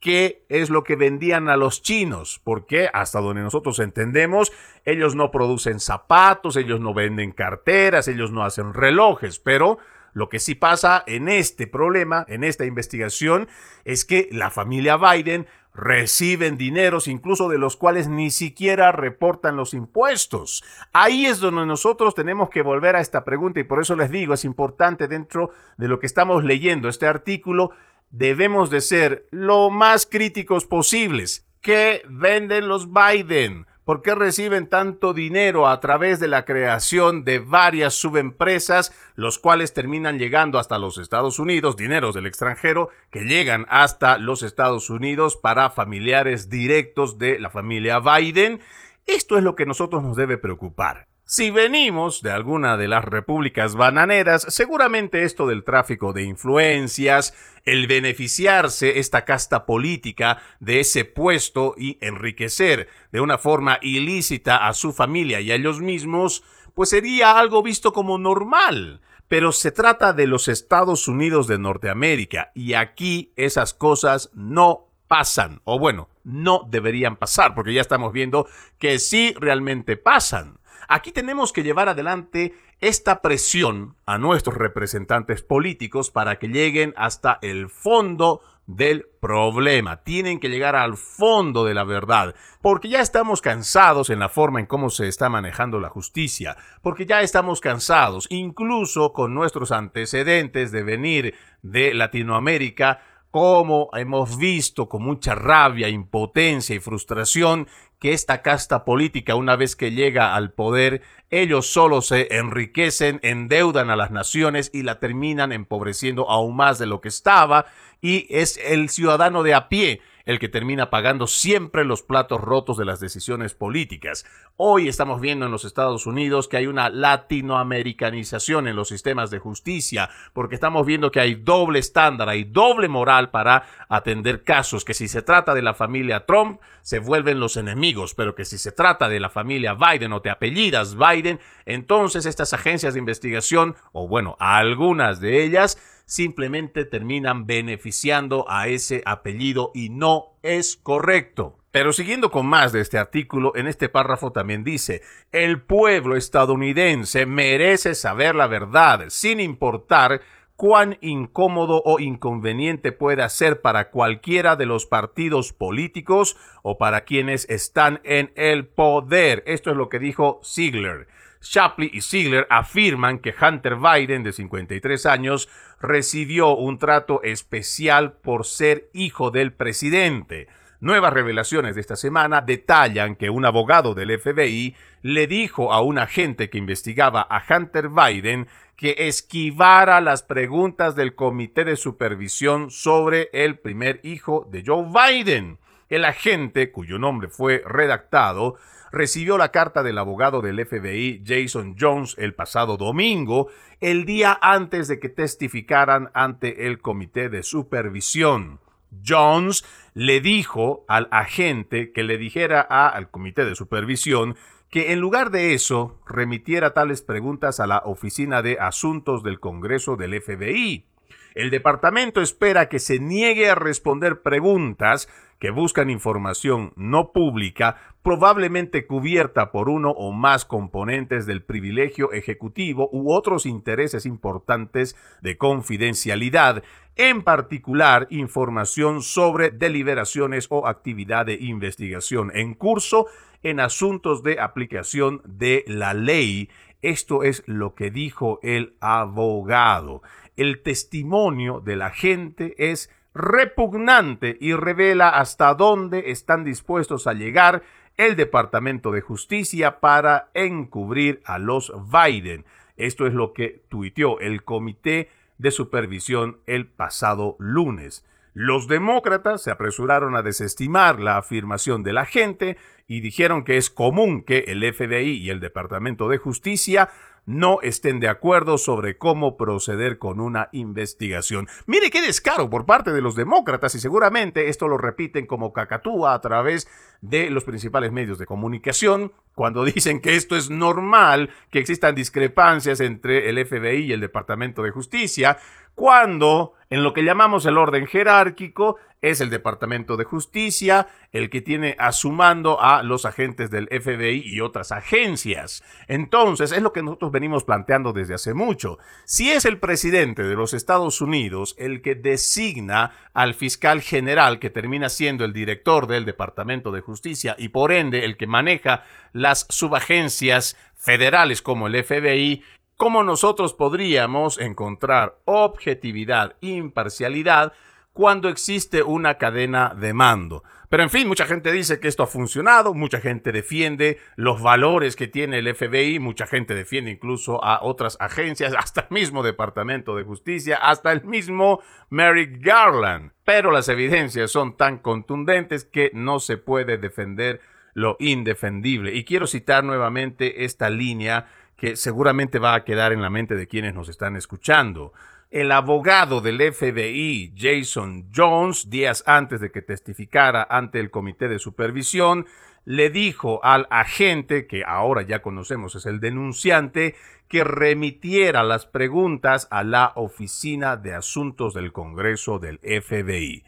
qué 0.00 0.44
es 0.50 0.68
lo 0.68 0.84
que 0.84 0.96
vendían 0.96 1.48
a 1.48 1.56
los 1.56 1.80
chinos, 1.80 2.40
porque 2.44 2.90
hasta 2.92 3.20
donde 3.20 3.42
nosotros 3.42 3.78
entendemos, 3.78 4.52
ellos 4.84 5.16
no 5.16 5.30
producen 5.30 5.80
zapatos, 5.80 6.56
ellos 6.56 6.78
no 6.78 6.92
venden 6.92 7.32
carteras, 7.32 8.06
ellos 8.06 8.30
no 8.30 8.44
hacen 8.44 8.74
relojes, 8.74 9.38
pero 9.38 9.78
lo 10.14 10.28
que 10.28 10.38
sí 10.38 10.54
pasa 10.54 11.04
en 11.06 11.28
este 11.28 11.66
problema, 11.66 12.24
en 12.28 12.44
esta 12.44 12.64
investigación, 12.64 13.48
es 13.84 14.04
que 14.04 14.28
la 14.32 14.50
familia 14.50 14.96
Biden 14.96 15.46
reciben 15.74 16.56
dineros 16.56 17.08
incluso 17.08 17.48
de 17.48 17.58
los 17.58 17.76
cuales 17.76 18.08
ni 18.08 18.30
siquiera 18.30 18.92
reportan 18.92 19.56
los 19.56 19.74
impuestos. 19.74 20.64
Ahí 20.92 21.26
es 21.26 21.40
donde 21.40 21.66
nosotros 21.66 22.14
tenemos 22.14 22.48
que 22.48 22.62
volver 22.62 22.96
a 22.96 23.00
esta 23.00 23.24
pregunta 23.24 23.60
y 23.60 23.64
por 23.64 23.82
eso 23.82 23.96
les 23.96 24.10
digo, 24.10 24.34
es 24.34 24.44
importante 24.44 25.08
dentro 25.08 25.50
de 25.76 25.88
lo 25.88 25.98
que 25.98 26.06
estamos 26.06 26.44
leyendo 26.44 26.88
este 26.88 27.06
artículo, 27.06 27.72
debemos 28.10 28.70
de 28.70 28.80
ser 28.80 29.26
lo 29.30 29.68
más 29.70 30.06
críticos 30.06 30.64
posibles. 30.64 31.44
¿Qué 31.60 32.02
venden 32.08 32.68
los 32.68 32.88
Biden? 32.92 33.66
¿Por 33.84 34.00
qué 34.00 34.14
reciben 34.14 34.68
tanto 34.68 35.12
dinero 35.12 35.68
a 35.68 35.78
través 35.80 36.18
de 36.18 36.26
la 36.26 36.46
creación 36.46 37.22
de 37.24 37.38
varias 37.38 37.92
subempresas, 37.92 38.94
los 39.14 39.38
cuales 39.38 39.74
terminan 39.74 40.18
llegando 40.18 40.58
hasta 40.58 40.78
los 40.78 40.96
Estados 40.96 41.38
Unidos, 41.38 41.76
dineros 41.76 42.14
del 42.14 42.26
extranjero 42.26 42.88
que 43.10 43.24
llegan 43.24 43.66
hasta 43.68 44.16
los 44.16 44.42
Estados 44.42 44.88
Unidos 44.88 45.36
para 45.36 45.68
familiares 45.68 46.48
directos 46.48 47.18
de 47.18 47.38
la 47.38 47.50
familia 47.50 48.00
Biden? 48.00 48.60
Esto 49.04 49.36
es 49.36 49.44
lo 49.44 49.54
que 49.54 49.66
nosotros 49.66 50.02
nos 50.02 50.16
debe 50.16 50.38
preocupar. 50.38 51.06
Si 51.26 51.50
venimos 51.50 52.20
de 52.20 52.30
alguna 52.30 52.76
de 52.76 52.86
las 52.86 53.02
repúblicas 53.02 53.76
bananeras, 53.76 54.44
seguramente 54.50 55.22
esto 55.22 55.46
del 55.46 55.64
tráfico 55.64 56.12
de 56.12 56.24
influencias, 56.24 57.34
el 57.64 57.86
beneficiarse 57.86 58.98
esta 58.98 59.24
casta 59.24 59.64
política 59.64 60.42
de 60.60 60.80
ese 60.80 61.06
puesto 61.06 61.76
y 61.78 61.96
enriquecer 62.02 62.90
de 63.10 63.22
una 63.22 63.38
forma 63.38 63.78
ilícita 63.80 64.68
a 64.68 64.74
su 64.74 64.92
familia 64.92 65.40
y 65.40 65.50
a 65.50 65.54
ellos 65.54 65.80
mismos, 65.80 66.44
pues 66.74 66.90
sería 66.90 67.38
algo 67.38 67.62
visto 67.62 67.94
como 67.94 68.18
normal. 68.18 69.00
Pero 69.26 69.52
se 69.52 69.72
trata 69.72 70.12
de 70.12 70.26
los 70.26 70.48
Estados 70.48 71.08
Unidos 71.08 71.46
de 71.46 71.58
Norteamérica 71.58 72.52
y 72.54 72.74
aquí 72.74 73.32
esas 73.36 73.72
cosas 73.72 74.28
no 74.34 74.88
pasan, 75.08 75.62
o 75.64 75.78
bueno, 75.78 76.10
no 76.22 76.66
deberían 76.68 77.16
pasar, 77.16 77.54
porque 77.54 77.72
ya 77.72 77.80
estamos 77.80 78.12
viendo 78.12 78.46
que 78.78 78.98
sí 78.98 79.34
realmente 79.38 79.96
pasan. 79.96 80.58
Aquí 80.88 81.12
tenemos 81.12 81.52
que 81.52 81.62
llevar 81.62 81.88
adelante 81.88 82.54
esta 82.80 83.22
presión 83.22 83.96
a 84.06 84.18
nuestros 84.18 84.56
representantes 84.56 85.42
políticos 85.42 86.10
para 86.10 86.38
que 86.38 86.48
lleguen 86.48 86.92
hasta 86.96 87.38
el 87.42 87.68
fondo 87.70 88.40
del 88.66 89.06
problema, 89.20 90.02
tienen 90.04 90.40
que 90.40 90.48
llegar 90.48 90.74
al 90.74 90.96
fondo 90.96 91.64
de 91.64 91.74
la 91.74 91.84
verdad, 91.84 92.34
porque 92.62 92.88
ya 92.88 93.00
estamos 93.00 93.42
cansados 93.42 94.08
en 94.08 94.18
la 94.18 94.30
forma 94.30 94.58
en 94.58 94.66
cómo 94.66 94.88
se 94.88 95.06
está 95.06 95.28
manejando 95.28 95.80
la 95.80 95.90
justicia, 95.90 96.56
porque 96.82 97.04
ya 97.04 97.20
estamos 97.20 97.60
cansados, 97.60 98.26
incluso 98.30 99.12
con 99.12 99.34
nuestros 99.34 99.70
antecedentes 99.70 100.72
de 100.72 100.82
venir 100.82 101.34
de 101.62 101.92
Latinoamérica, 101.92 103.00
como 103.30 103.90
hemos 103.94 104.38
visto 104.38 104.88
con 104.88 105.02
mucha 105.02 105.34
rabia, 105.34 105.88
impotencia 105.88 106.76
y 106.76 106.78
frustración 106.78 107.66
que 108.04 108.12
esta 108.12 108.42
casta 108.42 108.84
política, 108.84 109.34
una 109.34 109.56
vez 109.56 109.76
que 109.76 109.90
llega 109.90 110.34
al 110.34 110.52
poder, 110.52 111.00
ellos 111.30 111.72
solo 111.72 112.02
se 112.02 112.36
enriquecen, 112.36 113.18
endeudan 113.22 113.88
a 113.88 113.96
las 113.96 114.10
naciones 114.10 114.70
y 114.74 114.82
la 114.82 114.98
terminan 114.98 115.52
empobreciendo 115.52 116.28
aún 116.28 116.54
más 116.54 116.78
de 116.78 116.84
lo 116.84 117.00
que 117.00 117.08
estaba, 117.08 117.64
y 118.02 118.26
es 118.28 118.60
el 118.62 118.90
ciudadano 118.90 119.42
de 119.42 119.54
a 119.54 119.70
pie 119.70 120.02
el 120.24 120.38
que 120.38 120.48
termina 120.48 120.90
pagando 120.90 121.26
siempre 121.26 121.84
los 121.84 122.02
platos 122.02 122.40
rotos 122.40 122.76
de 122.76 122.84
las 122.84 123.00
decisiones 123.00 123.54
políticas. 123.54 124.24
Hoy 124.56 124.88
estamos 124.88 125.20
viendo 125.20 125.46
en 125.46 125.52
los 125.52 125.64
Estados 125.64 126.06
Unidos 126.06 126.48
que 126.48 126.56
hay 126.56 126.66
una 126.66 126.88
latinoamericanización 126.88 128.68
en 128.68 128.76
los 128.76 128.88
sistemas 128.88 129.30
de 129.30 129.38
justicia, 129.38 130.10
porque 130.32 130.54
estamos 130.54 130.86
viendo 130.86 131.10
que 131.10 131.20
hay 131.20 131.34
doble 131.34 131.78
estándar, 131.78 132.28
hay 132.28 132.44
doble 132.44 132.88
moral 132.88 133.30
para 133.30 133.64
atender 133.88 134.44
casos, 134.44 134.84
que 134.84 134.94
si 134.94 135.08
se 135.08 135.22
trata 135.22 135.54
de 135.54 135.62
la 135.62 135.74
familia 135.74 136.24
Trump, 136.26 136.60
se 136.82 136.98
vuelven 136.98 137.40
los 137.40 137.56
enemigos, 137.56 138.14
pero 138.14 138.34
que 138.34 138.44
si 138.44 138.58
se 138.58 138.72
trata 138.72 139.08
de 139.08 139.20
la 139.20 139.30
familia 139.30 139.74
Biden 139.74 140.12
o 140.12 140.22
te 140.22 140.30
apellidas 140.30 140.96
Biden, 140.96 141.40
entonces 141.66 142.26
estas 142.26 142.52
agencias 142.52 142.94
de 142.94 143.00
investigación, 143.00 143.74
o 143.92 144.06
bueno, 144.08 144.36
algunas 144.38 145.20
de 145.20 145.44
ellas, 145.44 145.78
simplemente 146.06 146.84
terminan 146.84 147.46
beneficiando 147.46 148.44
a 148.48 148.68
ese 148.68 149.02
apellido 149.06 149.70
y 149.74 149.90
no 149.90 150.36
es 150.42 150.76
correcto. 150.76 151.58
Pero 151.70 151.92
siguiendo 151.92 152.30
con 152.30 152.46
más 152.46 152.72
de 152.72 152.80
este 152.80 152.98
artículo, 152.98 153.56
en 153.56 153.66
este 153.66 153.88
párrafo 153.88 154.30
también 154.30 154.62
dice, 154.62 155.02
el 155.32 155.60
pueblo 155.60 156.14
estadounidense 156.14 157.26
merece 157.26 157.96
saber 157.96 158.36
la 158.36 158.46
verdad, 158.46 159.06
sin 159.08 159.40
importar 159.40 160.20
cuán 160.56 160.98
incómodo 161.00 161.82
o 161.84 161.98
inconveniente 161.98 162.92
pueda 162.92 163.28
ser 163.28 163.60
para 163.60 163.90
cualquiera 163.90 164.56
de 164.56 164.66
los 164.66 164.86
partidos 164.86 165.52
políticos 165.52 166.36
o 166.62 166.78
para 166.78 167.04
quienes 167.04 167.48
están 167.50 168.00
en 168.04 168.32
el 168.36 168.66
poder. 168.66 169.42
Esto 169.46 169.70
es 169.70 169.76
lo 169.76 169.88
que 169.88 169.98
dijo 169.98 170.40
Ziegler. 170.44 171.08
Shapley 171.40 171.90
y 171.92 172.00
Ziegler 172.00 172.46
afirman 172.48 173.18
que 173.18 173.34
Hunter 173.38 173.76
Biden, 173.76 174.22
de 174.22 174.32
53 174.32 175.06
años, 175.06 175.48
recibió 175.80 176.56
un 176.56 176.78
trato 176.78 177.22
especial 177.22 178.12
por 178.12 178.46
ser 178.46 178.88
hijo 178.94 179.30
del 179.30 179.52
presidente. 179.52 180.48
Nuevas 180.80 181.12
revelaciones 181.12 181.74
de 181.74 181.80
esta 181.80 181.96
semana 181.96 182.40
detallan 182.40 183.16
que 183.16 183.30
un 183.30 183.44
abogado 183.44 183.94
del 183.94 184.18
FBI 184.18 184.74
le 185.02 185.26
dijo 185.26 185.72
a 185.72 185.80
un 185.80 185.98
agente 185.98 186.50
que 186.50 186.58
investigaba 186.58 187.22
a 187.22 187.42
Hunter 187.48 187.88
Biden 187.88 188.48
que 188.76 188.94
esquivara 188.98 190.00
las 190.00 190.22
preguntas 190.22 190.96
del 190.96 191.14
Comité 191.14 191.64
de 191.64 191.76
Supervisión 191.76 192.70
sobre 192.70 193.30
el 193.32 193.58
primer 193.58 194.00
hijo 194.02 194.48
de 194.50 194.64
Joe 194.66 194.86
Biden. 194.86 195.58
El 195.88 196.04
agente, 196.04 196.72
cuyo 196.72 196.98
nombre 196.98 197.28
fue 197.28 197.62
redactado, 197.64 198.56
recibió 198.90 199.38
la 199.38 199.50
carta 199.50 199.82
del 199.82 199.98
abogado 199.98 200.40
del 200.40 200.64
FBI 200.64 201.22
Jason 201.24 201.76
Jones 201.78 202.16
el 202.18 202.34
pasado 202.34 202.76
domingo, 202.76 203.48
el 203.80 204.04
día 204.04 204.38
antes 204.40 204.88
de 204.88 204.98
que 204.98 205.08
testificaran 205.08 206.10
ante 206.14 206.66
el 206.66 206.80
comité 206.80 207.28
de 207.28 207.42
supervisión. 207.42 208.60
Jones 209.04 209.64
le 209.94 210.20
dijo 210.20 210.84
al 210.88 211.08
agente 211.10 211.92
que 211.92 212.02
le 212.02 212.18
dijera 212.18 212.60
al 212.60 213.10
comité 213.10 213.44
de 213.44 213.54
supervisión 213.54 214.36
que 214.70 214.92
en 214.92 214.98
lugar 214.98 215.30
de 215.30 215.54
eso 215.54 216.00
remitiera 216.04 216.74
tales 216.74 217.02
preguntas 217.02 217.60
a 217.60 217.66
la 217.66 217.82
Oficina 217.84 218.42
de 218.42 218.58
Asuntos 218.58 219.22
del 219.22 219.38
Congreso 219.38 219.96
del 219.96 220.20
FBI. 220.20 220.84
El 221.34 221.50
departamento 221.50 222.20
espera 222.22 222.68
que 222.68 222.78
se 222.78 223.00
niegue 223.00 223.50
a 223.50 223.56
responder 223.56 224.22
preguntas 224.22 225.08
que 225.40 225.50
buscan 225.50 225.90
información 225.90 226.72
no 226.76 227.10
pública, 227.12 227.76
probablemente 228.04 228.86
cubierta 228.86 229.50
por 229.50 229.68
uno 229.68 229.90
o 229.90 230.12
más 230.12 230.44
componentes 230.44 231.26
del 231.26 231.42
privilegio 231.42 232.12
ejecutivo 232.12 232.88
u 232.92 233.12
otros 233.12 233.46
intereses 233.46 234.06
importantes 234.06 234.94
de 235.22 235.36
confidencialidad, 235.36 236.62
en 236.94 237.22
particular 237.22 238.06
información 238.10 239.02
sobre 239.02 239.50
deliberaciones 239.50 240.46
o 240.50 240.68
actividad 240.68 241.26
de 241.26 241.34
investigación 241.34 242.30
en 242.32 242.54
curso 242.54 243.06
en 243.42 243.58
asuntos 243.58 244.22
de 244.22 244.38
aplicación 244.38 245.20
de 245.24 245.64
la 245.66 245.94
ley. 245.94 246.48
Esto 246.80 247.22
es 247.22 247.42
lo 247.46 247.74
que 247.74 247.90
dijo 247.90 248.38
el 248.42 248.76
abogado 248.80 250.02
el 250.36 250.62
testimonio 250.62 251.60
de 251.60 251.76
la 251.76 251.90
gente 251.90 252.54
es 252.58 252.90
repugnante 253.14 254.36
y 254.40 254.54
revela 254.54 255.08
hasta 255.08 255.54
dónde 255.54 256.10
están 256.10 256.44
dispuestos 256.44 257.06
a 257.06 257.14
llegar 257.14 257.62
el 257.96 258.16
Departamento 258.16 258.90
de 258.90 259.00
Justicia 259.00 259.78
para 259.78 260.30
encubrir 260.34 261.20
a 261.24 261.38
los 261.38 261.72
Biden. 261.90 262.44
Esto 262.76 263.06
es 263.06 263.14
lo 263.14 263.32
que 263.32 263.62
tuiteó 263.68 264.18
el 264.18 264.42
Comité 264.42 265.10
de 265.38 265.50
Supervisión 265.52 266.38
el 266.46 266.66
pasado 266.66 267.36
lunes. 267.38 268.04
Los 268.32 268.66
demócratas 268.66 269.42
se 269.42 269.52
apresuraron 269.52 270.16
a 270.16 270.22
desestimar 270.22 270.98
la 270.98 271.18
afirmación 271.18 271.84
de 271.84 271.92
la 271.92 272.04
gente 272.04 272.56
y 272.88 273.00
dijeron 273.00 273.44
que 273.44 273.56
es 273.56 273.70
común 273.70 274.24
que 274.24 274.38
el 274.48 274.60
FBI 274.74 275.18
y 275.18 275.30
el 275.30 275.38
Departamento 275.38 276.08
de 276.08 276.18
Justicia 276.18 276.90
no 277.26 277.60
estén 277.62 278.00
de 278.00 278.08
acuerdo 278.08 278.58
sobre 278.58 278.98
cómo 278.98 279.36
proceder 279.36 279.98
con 279.98 280.20
una 280.20 280.48
investigación. 280.52 281.48
Mire 281.66 281.90
qué 281.90 282.02
descaro 282.02 282.50
por 282.50 282.66
parte 282.66 282.92
de 282.92 283.00
los 283.00 283.16
demócratas 283.16 283.74
y 283.74 283.80
seguramente 283.80 284.48
esto 284.48 284.68
lo 284.68 284.78
repiten 284.78 285.26
como 285.26 285.52
cacatúa 285.52 286.14
a 286.14 286.20
través 286.20 286.68
de 287.00 287.30
los 287.30 287.44
principales 287.44 287.92
medios 287.92 288.18
de 288.18 288.26
comunicación 288.26 289.12
cuando 289.34 289.64
dicen 289.64 290.00
que 290.00 290.16
esto 290.16 290.36
es 290.36 290.50
normal, 290.50 291.30
que 291.50 291.58
existan 291.58 291.94
discrepancias 291.94 292.80
entre 292.80 293.28
el 293.28 293.44
FBI 293.44 293.84
y 293.84 293.92
el 293.92 294.00
Departamento 294.00 294.62
de 294.62 294.70
Justicia, 294.70 295.38
cuando 295.74 296.54
en 296.70 296.82
lo 296.82 296.92
que 296.92 297.04
llamamos 297.04 297.46
el 297.46 297.58
orden 297.58 297.86
jerárquico 297.86 298.76
es 299.00 299.20
el 299.20 299.28
Departamento 299.28 299.96
de 299.96 300.04
Justicia 300.04 300.88
el 301.12 301.30
que 301.30 301.42
tiene 301.42 301.76
a 301.78 301.92
su 301.92 302.10
mando 302.10 302.60
a 302.60 302.82
los 302.82 303.04
agentes 303.04 303.50
del 303.50 303.68
FBI 303.68 304.22
y 304.24 304.40
otras 304.40 304.72
agencias. 304.72 305.62
Entonces, 305.86 306.52
es 306.52 306.62
lo 306.62 306.72
que 306.72 306.82
nosotros 306.82 307.12
venimos 307.12 307.44
planteando 307.44 307.92
desde 307.92 308.14
hace 308.14 308.34
mucho. 308.34 308.78
Si 309.04 309.30
es 309.30 309.44
el 309.44 309.58
presidente 309.60 310.22
de 310.22 310.34
los 310.34 310.54
Estados 310.54 311.00
Unidos 311.00 311.54
el 311.58 311.82
que 311.82 311.94
designa 311.94 312.92
al 313.12 313.34
fiscal 313.34 313.82
general 313.82 314.38
que 314.38 314.50
termina 314.50 314.88
siendo 314.88 315.24
el 315.24 315.32
director 315.32 315.86
del 315.86 316.04
Departamento 316.04 316.72
de 316.72 316.80
Justicia 316.80 317.36
y 317.38 317.50
por 317.50 317.72
ende 317.72 318.04
el 318.04 318.16
que 318.16 318.26
maneja 318.26 318.84
las 319.12 319.46
subagencias 319.50 320.56
federales 320.74 321.40
como 321.40 321.66
el 321.66 321.82
FBI, 321.82 322.42
¿cómo 322.76 323.02
nosotros 323.02 323.54
podríamos 323.54 324.38
encontrar 324.38 325.18
objetividad, 325.24 326.36
imparcialidad 326.40 327.52
cuando 327.92 328.28
existe 328.28 328.82
una 328.82 329.18
cadena 329.18 329.74
de 329.74 329.92
mando? 329.92 330.42
Pero 330.74 330.82
en 330.82 330.90
fin, 330.90 331.06
mucha 331.06 331.26
gente 331.26 331.52
dice 331.52 331.78
que 331.78 331.86
esto 331.86 332.02
ha 332.02 332.08
funcionado, 332.08 332.74
mucha 332.74 332.98
gente 332.98 333.30
defiende 333.30 333.98
los 334.16 334.42
valores 334.42 334.96
que 334.96 335.06
tiene 335.06 335.38
el 335.38 335.54
FBI, 335.54 336.00
mucha 336.00 336.26
gente 336.26 336.52
defiende 336.52 336.90
incluso 336.90 337.44
a 337.44 337.62
otras 337.62 337.96
agencias, 338.00 338.54
hasta 338.58 338.80
el 338.80 338.86
mismo 338.90 339.22
Departamento 339.22 339.94
de 339.94 340.02
Justicia, 340.02 340.56
hasta 340.56 340.90
el 340.90 341.04
mismo 341.04 341.60
Merrick 341.90 342.44
Garland. 342.44 343.12
Pero 343.24 343.52
las 343.52 343.68
evidencias 343.68 344.32
son 344.32 344.56
tan 344.56 344.78
contundentes 344.78 345.64
que 345.64 345.92
no 345.94 346.18
se 346.18 346.38
puede 346.38 346.76
defender 346.76 347.40
lo 347.74 347.96
indefendible. 348.00 348.94
Y 348.94 349.04
quiero 349.04 349.28
citar 349.28 349.62
nuevamente 349.62 350.44
esta 350.44 350.70
línea 350.70 351.28
que 351.56 351.76
seguramente 351.76 352.38
va 352.38 352.54
a 352.54 352.64
quedar 352.64 352.92
en 352.92 353.02
la 353.02 353.10
mente 353.10 353.36
de 353.36 353.46
quienes 353.46 353.74
nos 353.74 353.88
están 353.88 354.16
escuchando. 354.16 354.92
El 355.30 355.50
abogado 355.50 356.20
del 356.20 356.40
FBI, 356.52 357.34
Jason 357.36 358.08
Jones, 358.14 358.70
días 358.70 359.02
antes 359.06 359.40
de 359.40 359.50
que 359.50 359.62
testificara 359.62 360.46
ante 360.48 360.78
el 360.78 360.90
comité 360.90 361.28
de 361.28 361.38
supervisión, 361.38 362.26
le 362.64 362.88
dijo 362.90 363.44
al 363.44 363.66
agente, 363.70 364.46
que 364.46 364.62
ahora 364.64 365.02
ya 365.02 365.22
conocemos 365.22 365.74
es 365.74 365.86
el 365.86 366.00
denunciante, 366.00 366.94
que 367.28 367.44
remitiera 367.44 368.42
las 368.42 368.66
preguntas 368.66 369.48
a 369.50 369.64
la 369.64 369.92
Oficina 369.96 370.76
de 370.76 370.94
Asuntos 370.94 371.52
del 371.54 371.72
Congreso 371.72 372.38
del 372.38 372.58
FBI. 372.58 373.44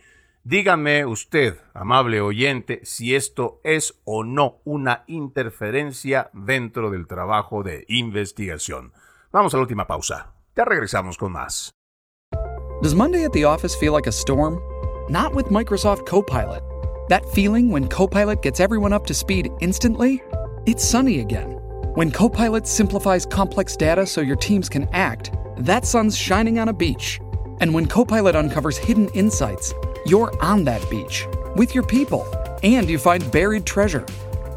Dígame 0.49 1.05
usted, 1.07 1.57
amable 1.75 2.21
oyente, 2.21 2.79
si 2.85 3.17
esto 3.17 3.61
es 3.65 4.01
o 4.05 4.23
no 4.23 4.61
una 4.65 5.03
interferencia 5.09 6.31
dentro 6.33 6.93
del 6.93 7.09
trabajo 7.09 7.65
de 7.65 7.85
investigación. 7.89 8.93
Vamos 9.33 9.55
a 9.55 9.57
la 9.57 9.63
última 9.63 9.89
pausa. 9.89 10.35
Ya 10.55 10.65
regresamos 10.65 11.19
con 11.19 11.33
más. 11.33 11.73
Does 12.81 12.95
Monday 12.95 13.25
at 13.25 13.33
the 13.33 13.45
office 13.45 13.75
feel 13.75 13.93
like 13.93 14.07
a 14.07 14.13
storm? 14.13 14.61
Not 15.09 15.35
with 15.35 15.47
Microsoft 15.47 16.07
Copilot. 16.07 16.63
That 17.09 17.25
feeling 17.35 17.73
when 17.73 17.89
Copilot 17.89 18.41
gets 18.41 18.61
everyone 18.61 18.93
up 18.93 19.05
to 19.07 19.15
speed 19.15 19.51
instantly? 19.61 20.23
It's 20.65 20.85
sunny 20.85 21.19
again. 21.19 21.59
When 21.97 22.13
Copilot 22.13 22.69
simplifies 22.69 23.27
complex 23.27 23.77
data 23.77 24.07
so 24.07 24.21
your 24.21 24.37
teams 24.37 24.69
can 24.69 24.89
act, 24.93 25.33
that 25.57 25.85
sun's 25.85 26.17
shining 26.17 26.61
on 26.61 26.69
a 26.69 26.73
beach. 26.73 27.19
And 27.59 27.75
when 27.75 27.87
Copilot 27.87 28.37
uncovers 28.37 28.79
hidden 28.79 29.09
insights, 29.09 29.75
you're 30.09 30.33
on 30.41 30.65
that 30.65 30.89
beach 30.89 31.27
with 31.57 31.75
your 31.75 31.85
people 31.85 32.25
and 32.63 32.89
you 32.89 32.99
find 32.99 33.31
buried 33.31 33.67
treasure. 33.67 34.05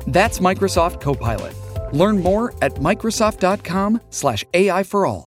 That's 0.08 0.39
Microsoft 0.39 1.02
Copilot. 1.02 1.54
Learn 1.91 2.22
more 2.22 2.54
at 2.62 2.76
Microsoft.com/slash 2.76 4.45
AI 4.54 4.84
for 4.84 5.06
all. 5.06 5.26